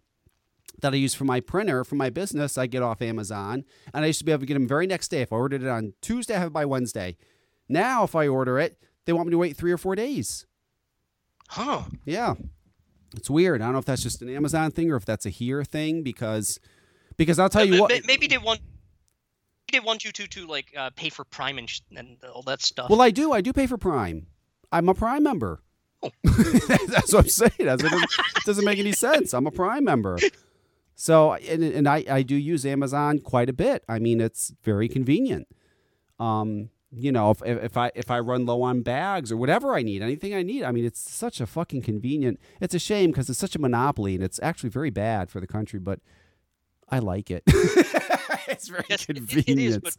[0.82, 2.58] that I use for my printer for my business.
[2.58, 3.64] I get off Amazon,
[3.94, 5.22] and I used to be able to get them very next day.
[5.22, 7.16] If I ordered it on Tuesday, I have it by Wednesday.
[7.68, 10.46] Now, if I order it, they want me to wait three or four days.
[11.48, 11.84] Huh.
[12.04, 12.34] Yeah,
[13.16, 13.60] it's weird.
[13.62, 16.02] I don't know if that's just an Amazon thing or if that's a here thing
[16.02, 16.58] because
[17.16, 17.92] because I'll tell you what.
[18.06, 18.60] Maybe they want
[19.70, 22.62] they want you to to like uh, pay for Prime and, sh- and all that
[22.62, 22.90] stuff.
[22.90, 23.32] Well, I do.
[23.32, 24.26] I do pay for Prime.
[24.70, 25.62] I'm a Prime member.
[26.02, 26.10] Oh.
[26.24, 27.52] That's what I'm saying.
[27.58, 29.34] That's, it, doesn't, it doesn't make any sense.
[29.34, 30.18] I'm a Prime member.
[31.02, 33.82] So, and, and I, I do use Amazon quite a bit.
[33.88, 35.48] I mean, it's very convenient.
[36.20, 39.82] Um, you know, if, if I if I run low on bags or whatever I
[39.82, 42.38] need, anything I need, I mean, it's such a fucking convenient.
[42.60, 45.48] It's a shame because it's such a monopoly and it's actually very bad for the
[45.48, 45.98] country, but
[46.88, 47.42] I like it.
[48.46, 49.48] it's very yes, it- convenient.
[49.48, 49.78] it is.
[49.78, 49.96] But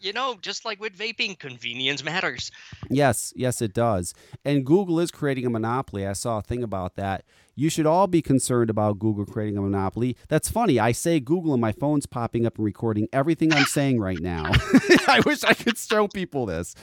[0.00, 2.50] you know, just like with vaping, convenience matters.
[2.90, 4.12] Yes, yes, it does.
[4.44, 6.06] And Google is creating a monopoly.
[6.06, 7.24] I saw a thing about that.
[7.54, 10.16] You should all be concerned about Google creating a monopoly.
[10.28, 10.78] That's funny.
[10.78, 14.44] I say Google and my phone's popping up and recording everything I'm saying right now.
[15.06, 16.74] I wish I could show people this.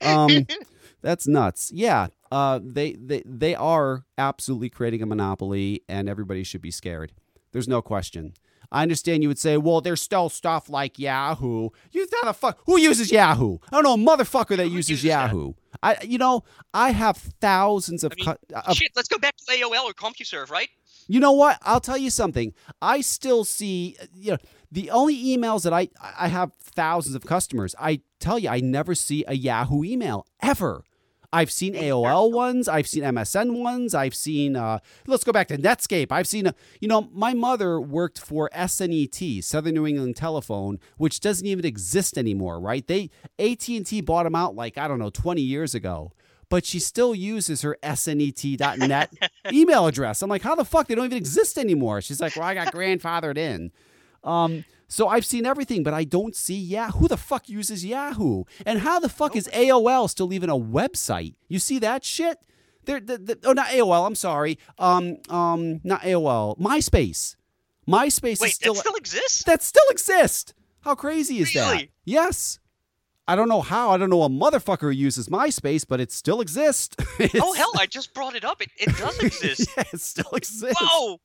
[0.00, 0.46] Um,
[1.02, 1.70] that's nuts.
[1.74, 2.06] Yeah.
[2.32, 7.12] uh, they, they they are absolutely creating a monopoly, and everybody should be scared.
[7.52, 8.32] There's no question.
[8.74, 11.68] I understand you would say, well, there's still stuff like Yahoo.
[11.92, 13.58] You thought the fuck who uses Yahoo?
[13.70, 15.26] I don't know a motherfucker that uses, uses that?
[15.26, 15.52] Yahoo.
[15.80, 16.42] I you know
[16.72, 19.84] I have thousands of, I mean, cu- uh, of Shit, let's go back to AOL
[19.84, 20.68] or CompuServe, right?
[21.06, 21.58] you know what?
[21.62, 22.52] I'll tell you something.
[22.82, 24.38] I still see, you know,
[24.72, 27.76] the only emails that I I have thousands of customers.
[27.78, 30.82] I tell you, I never see a Yahoo email ever.
[31.34, 32.68] I've seen AOL ones.
[32.68, 33.92] I've seen MSN ones.
[33.92, 34.54] I've seen.
[34.54, 34.78] Uh,
[35.08, 36.12] let's go back to Netscape.
[36.12, 36.46] I've seen.
[36.46, 41.64] Uh, you know, my mother worked for SNET, Southern New England Telephone, which doesn't even
[41.64, 42.60] exist anymore.
[42.60, 42.86] Right?
[42.86, 46.12] They AT and T bought them out like I don't know, twenty years ago.
[46.48, 49.12] But she still uses her SNET.net
[49.52, 50.22] email address.
[50.22, 50.86] I'm like, how the fuck?
[50.86, 52.00] They don't even exist anymore.
[52.00, 53.72] She's like, well, I got grandfathered in.
[54.22, 56.98] Um, so I've seen everything, but I don't see Yahoo.
[57.00, 58.44] Who the fuck uses Yahoo?
[58.66, 61.34] And how the fuck is AOL still even a website?
[61.48, 62.38] You see that shit?
[62.84, 64.06] They're, the the oh, not AOL.
[64.06, 64.58] I'm sorry.
[64.78, 66.58] Um, um, not AOL.
[66.58, 67.36] MySpace.
[67.88, 69.42] MySpace Wait, is still that still exists?
[69.44, 70.54] that still exists.
[70.80, 71.86] How crazy is that?
[72.04, 72.58] Yes.
[73.26, 73.90] I don't know how.
[73.90, 76.96] I don't know a motherfucker who uses MySpace, but it still exists.
[77.36, 78.60] Oh hell, I just brought it up.
[78.60, 79.68] It, it does exist.
[79.76, 80.76] yeah, it still exists.
[80.80, 81.20] Whoa!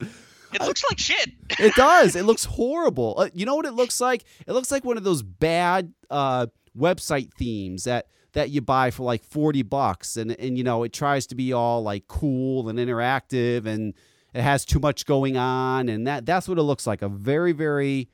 [0.52, 1.30] It looks like shit.
[1.58, 2.16] It does.
[2.16, 3.14] It looks horrible.
[3.18, 4.24] Uh, you know what it looks like?
[4.46, 6.46] It looks like one of those bad uh,
[6.78, 10.92] website themes that that you buy for like 40 bucks and and you know, it
[10.92, 13.94] tries to be all like cool and interactive and
[14.32, 17.02] it has too much going on and that that's what it looks like.
[17.02, 18.08] A very very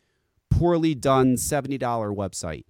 [0.51, 2.65] poorly done $70 website.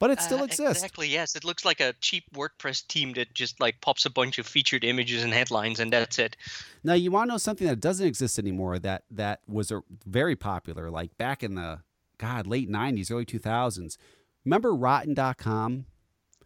[0.00, 0.82] But it still Uh, exists.
[0.82, 1.08] Exactly.
[1.08, 4.46] Yes, it looks like a cheap WordPress theme that just like pops a bunch of
[4.48, 6.36] featured images and headlines, and that's it.
[6.82, 10.34] Now you want to know something that doesn't exist anymore that that was a, very
[10.34, 11.80] popular like back in the
[12.18, 13.96] god late 90s early 2000s.
[14.44, 15.84] Remember rotten.com?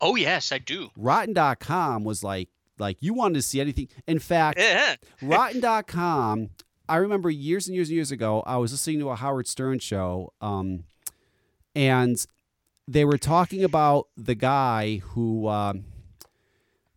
[0.01, 0.90] Oh yes, I do.
[0.97, 2.48] rotten.com was like
[2.78, 3.89] like you wanted to see anything.
[4.09, 4.97] In fact, Yeah.
[5.22, 6.51] rotten.com
[6.89, 9.78] I remember years and years and years ago I was listening to a Howard Stern
[9.78, 10.85] show um
[11.76, 12.24] and
[12.86, 15.85] they were talking about the guy who um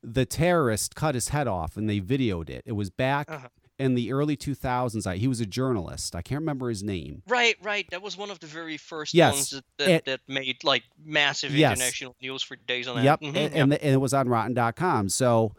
[0.04, 2.64] the terrorist cut his head off and they videoed it.
[2.66, 3.48] It was back Uh-huh.
[3.80, 5.06] in the early 2000s.
[5.06, 6.16] I, he was a journalist.
[6.16, 7.24] I can't remember his name.
[7.28, 7.86] Right, right.
[7.92, 10.84] That was one of the very first Yes, ones that, that, it- that made like
[11.04, 11.78] massive Yes.
[11.78, 13.04] international news for days on that.
[13.04, 13.22] Yep.
[13.22, 15.10] Mhm, And, and, and it was on rotten.com.
[15.10, 15.54] So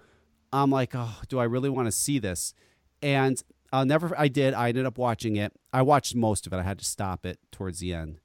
[0.52, 2.55] I'm like, oh, do I really want to see this?
[3.02, 3.42] And
[3.72, 4.55] I'll never, I did.
[4.55, 5.52] I ended up watching it.
[5.72, 6.56] I watched most of it.
[6.56, 8.20] I had to stop it towards the end.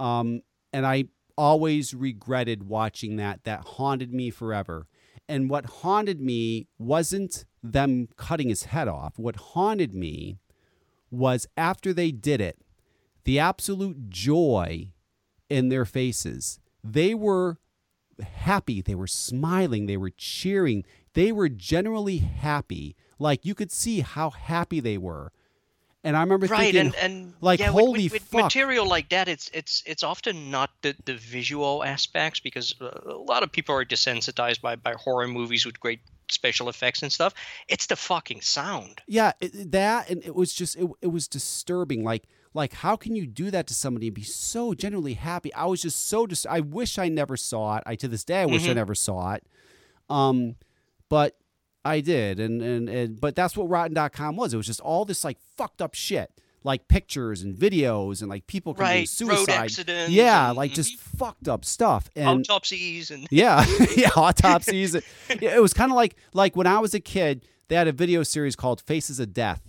[0.00, 0.40] Um,
[0.72, 1.04] and I
[1.38, 3.44] always regretted watching that.
[3.44, 4.86] That haunted me forever.
[5.28, 9.18] And what haunted me wasn't them cutting his head off.
[9.18, 10.38] What haunted me
[11.10, 12.58] was after they did it,
[13.24, 14.92] the absolute joy
[15.48, 16.60] in their faces.
[16.82, 17.58] They were
[18.20, 18.82] happy.
[18.82, 19.86] They were smiling.
[19.86, 20.84] They were cheering.
[21.14, 22.96] They were generally happy.
[23.18, 25.32] Like you could see how happy they were.
[26.08, 28.44] And I remember right thinking, and and like, yeah, holy with, with fuck.
[28.44, 33.12] material like that it's it's it's often not the the visual aspects because uh, a
[33.32, 37.32] lot of people are desensitized by by horror movies with great special effects and stuff
[37.68, 42.02] it's the fucking sound yeah, it, that and it was just it, it was disturbing.
[42.04, 42.24] Like
[42.54, 45.52] like how can you do that to somebody and be so genuinely happy?
[45.54, 47.82] I was just so dis- I wish I never saw it.
[47.86, 48.76] I to this day I wish I Mhm.
[48.76, 49.44] never saw it.
[50.08, 50.56] Um,
[51.10, 51.36] but
[51.88, 54.54] I did, and, and and but that's what Rotten.com was.
[54.54, 56.30] It was just all this like fucked up shit,
[56.64, 59.38] like pictures and videos, and like people committing right suicide.
[59.38, 60.76] road accidents Yeah, and- like mhm.
[60.76, 62.10] just fucked up stuff.
[62.16, 63.64] And autopsies and yeah,
[63.96, 64.94] yeah, autopsies.
[65.40, 67.92] Yeah, it was kind of like like when I was a kid, they had a
[67.92, 69.62] video series called Faces of Death.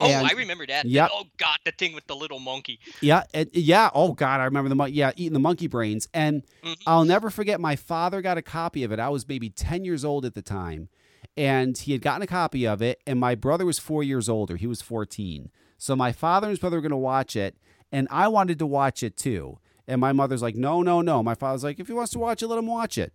[0.00, 1.08] oh And- i remember that Yep.
[1.12, 3.88] oh god the thing with the little monkey Yeah, and, yeah.
[3.94, 6.76] Oh God, I remember the mon- yeah eating the monkey brains, and Mhm.
[6.86, 7.60] I'll never forget.
[7.60, 8.98] My father got a copy of it.
[9.00, 10.88] I was maybe ten years old at the time,
[11.36, 13.00] and he had gotten a copy of it.
[13.06, 14.56] And my brother was four years older.
[14.56, 15.50] He was fourteen.
[15.78, 17.56] So my father and his brother were going to watch it,
[17.92, 19.58] and I wanted to watch it too.
[19.86, 22.42] And my mother's like, "No, no, no." My father's like, "If he wants to watch
[22.42, 23.12] it, let him watch it."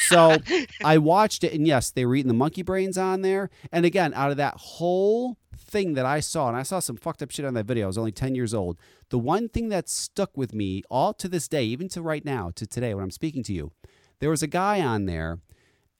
[0.00, 0.36] so
[0.84, 3.50] I watched it, and yes, they were eating the monkey brains on there.
[3.72, 7.22] And again, out of that whole thing that I saw, and I saw some fucked
[7.22, 7.84] up shit on that video.
[7.84, 8.78] I was only 10 years old.
[9.10, 12.50] The one thing that stuck with me all to this day, even to right now,
[12.56, 13.72] to today when I'm speaking to you,
[14.20, 15.38] there was a guy on there,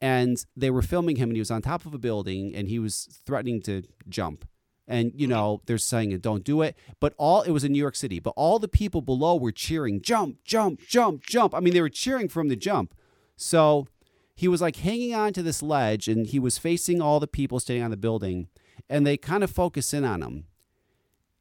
[0.00, 2.78] and they were filming him, and he was on top of a building, and he
[2.78, 4.46] was threatening to jump.
[4.88, 5.32] And you hmm.
[5.32, 8.18] know they're saying don't do it, but all it was in New York City.
[8.18, 11.54] But all the people below were cheering, jump, jump, jump, jump.
[11.54, 12.94] I mean, they were cheering for him to jump.
[13.36, 13.86] So
[14.34, 17.60] he was like hanging on to this ledge and he was facing all the people
[17.60, 18.48] standing on the building
[18.88, 20.44] and they kind of focus in on him.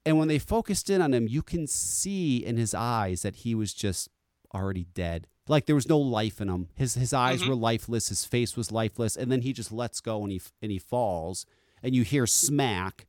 [0.06, 3.56] And when they focused in on him, you can see in his eyes that he
[3.56, 4.10] was just
[4.54, 5.28] already dead.
[5.50, 6.70] Like there was no life in him.
[6.76, 7.50] His his eyes Mhm.
[7.50, 8.08] were lifeless.
[8.10, 11.46] His face was lifeless, and then he just lets go and he and he falls,
[11.84, 13.06] and you hear smack,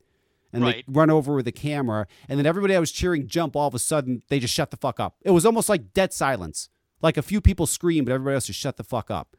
[0.53, 0.85] and Right.
[0.87, 3.55] they run over with the camera, and then everybody that was cheering jump.
[3.55, 5.17] All of a sudden, they just shut the fuck up.
[5.23, 6.69] It was almost like dead silence.
[7.03, 9.37] Like a few people screamed, but everybody else just shut the fuck up.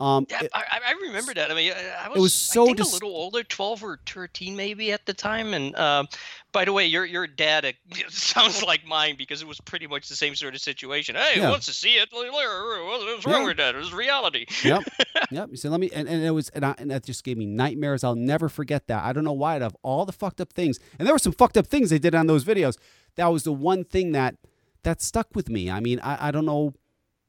[0.00, 1.50] Um, Yeah, it- I, I- remember that.
[1.50, 4.00] I mean, I, I was, was so I think dis- a little older, twelve or
[4.06, 5.54] thirteen, maybe at the time.
[5.54, 6.08] And um,
[6.52, 7.72] by the way, your your dad uh,
[8.08, 11.14] sounds like mine because it was pretty much the same sort of situation.
[11.14, 11.44] Hey, Yeah.
[11.44, 12.08] who wants to see it?
[12.12, 13.46] What's wrong Yeah.
[13.46, 13.74] with that?
[13.76, 14.46] It's reality.
[14.64, 14.82] yep,
[15.30, 15.48] yep.
[15.50, 17.46] You said let me, and, and it was, and, I, and that just gave me
[17.46, 18.02] nightmares.
[18.04, 19.04] I'll never forget that.
[19.04, 19.56] I don't know why.
[19.56, 21.98] Out of all the fucked up things, and there were some fucked up things they
[22.00, 22.76] did on those videos.
[23.16, 24.34] That was the one thing that
[24.82, 25.70] that stuck with me.
[25.70, 26.74] I mean, I, I don't know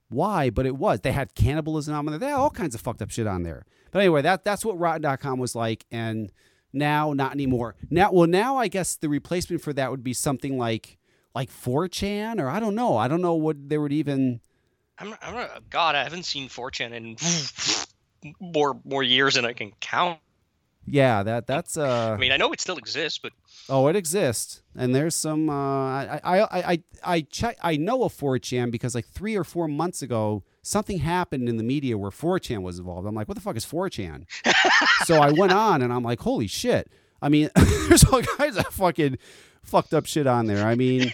[0.09, 1.01] why, but it was.
[1.01, 2.17] They had cannibalism on there.
[2.17, 3.65] They had all kinds of fucked up shit on there.
[3.91, 6.31] But anyway, that that's what Rotten.com was like, and
[6.73, 7.75] now not anymore.
[7.89, 10.97] Now, well, now I guess the replacement for that would be something like
[11.33, 12.97] like 4chan, or I don't know.
[12.97, 14.41] I don't know what they would even.
[14.97, 20.19] I'm, I'm God, I haven't seen 4chan in more more years than I can count.
[20.87, 22.11] Yeah, that that's uh.
[22.13, 23.31] I mean, I know it still exists, but
[23.67, 25.49] Oh, it exists, and there's some.
[25.49, 27.57] Uh, I I I I I check.
[27.63, 31.63] I know of 4chan because like three or four months ago, something happened in the
[31.63, 33.07] media where 4chan was involved.
[33.07, 34.25] I'm like, what the fuck is 4chan?
[35.05, 36.87] so I went on, and I'm like, holy shit!
[37.21, 37.49] I mean,
[37.89, 39.17] there's all kinds of fucking
[39.63, 40.67] fucked up shit on there.
[40.67, 41.11] I mean,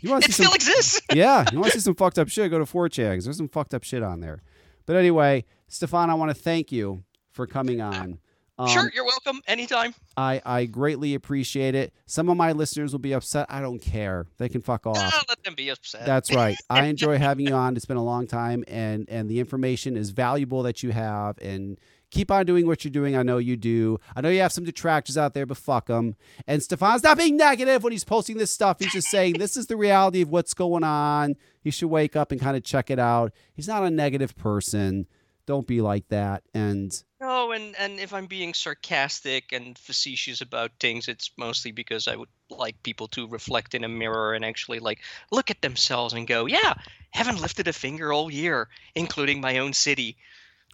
[0.00, 0.54] you want to it see still some?
[0.54, 1.00] exists.
[1.12, 2.50] yeah, you want to see some fucked up shit?
[2.50, 3.16] Go to 4chan.
[3.16, 4.42] 'cause There's some fucked up shit on there.
[4.86, 8.18] But anyway, Stefan, I want to thank you for coming on.
[8.58, 9.94] Um, sure, you're welcome anytime.
[10.16, 11.94] I, I greatly appreciate it.
[12.06, 13.46] Some of my listeners will be upset.
[13.48, 14.26] I don't care.
[14.38, 14.96] They can fuck off.
[15.28, 16.04] Let them be upset.
[16.04, 16.56] That's right.
[16.70, 17.76] I enjoy having you on.
[17.76, 21.38] It's been a long time, and and the information is valuable that you have.
[21.38, 21.78] And
[22.12, 23.16] keep on doing what you're doing.
[23.16, 23.98] I know you do.
[24.14, 26.14] I know you have some detractors out there, but fuck them.
[26.46, 28.78] And Stefan's not being negative when he's posting this stuff.
[28.78, 31.36] He's just saying this is the reality of what's going on.
[31.64, 33.32] You should wake up and kind of check it out.
[33.54, 35.06] He's not a negative person.
[35.46, 36.42] Don't be like that.
[36.54, 42.08] And No, and and if I'm being sarcastic and facetious about things, it's mostly because
[42.08, 45.00] I would like people to reflect in a mirror and actually like
[45.30, 46.74] look at themselves and go, "Yeah,
[47.10, 50.16] haven't lifted a finger all year, including my own city.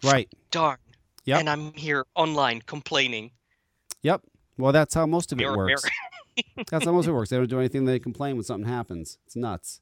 [0.04, 0.28] right.
[0.50, 0.78] Darn."
[1.24, 3.30] yeah And I'm here online complaining.
[4.02, 4.22] Yep.
[4.56, 5.84] Well, that's how most of it works.
[6.70, 7.30] That's how most of it works.
[7.30, 7.84] They don't do anything.
[7.84, 9.18] They complain when something happens.
[9.26, 9.80] It's nuts.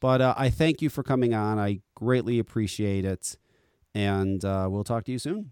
[0.00, 1.58] But uh, I thank you for coming on.
[1.58, 3.36] I greatly appreciate it.
[3.94, 5.50] And uh, we'll talk to you soon.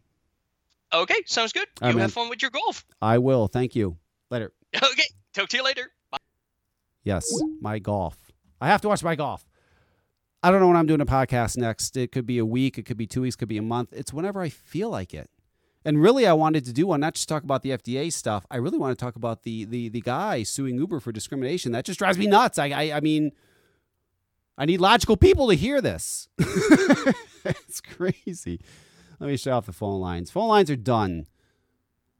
[0.92, 1.66] Okay, sounds good.
[1.82, 2.84] All You right, have fun with your golf.
[3.02, 3.46] I will.
[3.48, 3.96] Thank you.
[4.30, 4.52] Later.
[4.76, 5.04] Okay,
[5.34, 5.90] talk to you later.
[6.10, 6.18] Bye.
[7.04, 7.26] Yes,
[7.60, 8.16] my golf.
[8.60, 9.46] I have to watch my golf.
[10.42, 11.96] I don't know when I'm doing a podcast next.
[11.96, 13.92] It could be a week, it could be two weeks, could be a month.
[13.92, 15.30] It's whenever I feel like it.
[15.84, 18.44] And really, I wanted to do one, not just talk about the FDA stuff.
[18.50, 21.72] I really want to talk about the the the guy suing Uber for discrimination.
[21.72, 22.58] That just drives me nuts.
[22.58, 23.32] I I, I mean,
[24.58, 26.28] I need logical people to hear this.
[26.38, 28.60] it's crazy.
[29.20, 30.32] Let me shut off the phone lines.
[30.32, 31.26] Phone lines are done.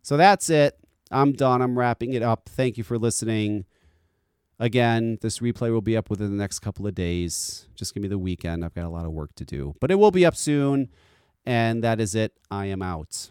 [0.02, 0.78] So that's it.
[1.10, 1.60] I'm done.
[1.60, 2.48] I'm wrapping it up.
[2.48, 3.64] Thank you for listening.
[4.60, 7.66] Again, this replay will be up within the next couple of days.
[7.74, 8.64] Just give me the weekend.
[8.64, 10.90] I've got a lot of work to do, but it will be up soon.
[11.44, 12.34] And that is it.
[12.50, 13.30] I am out.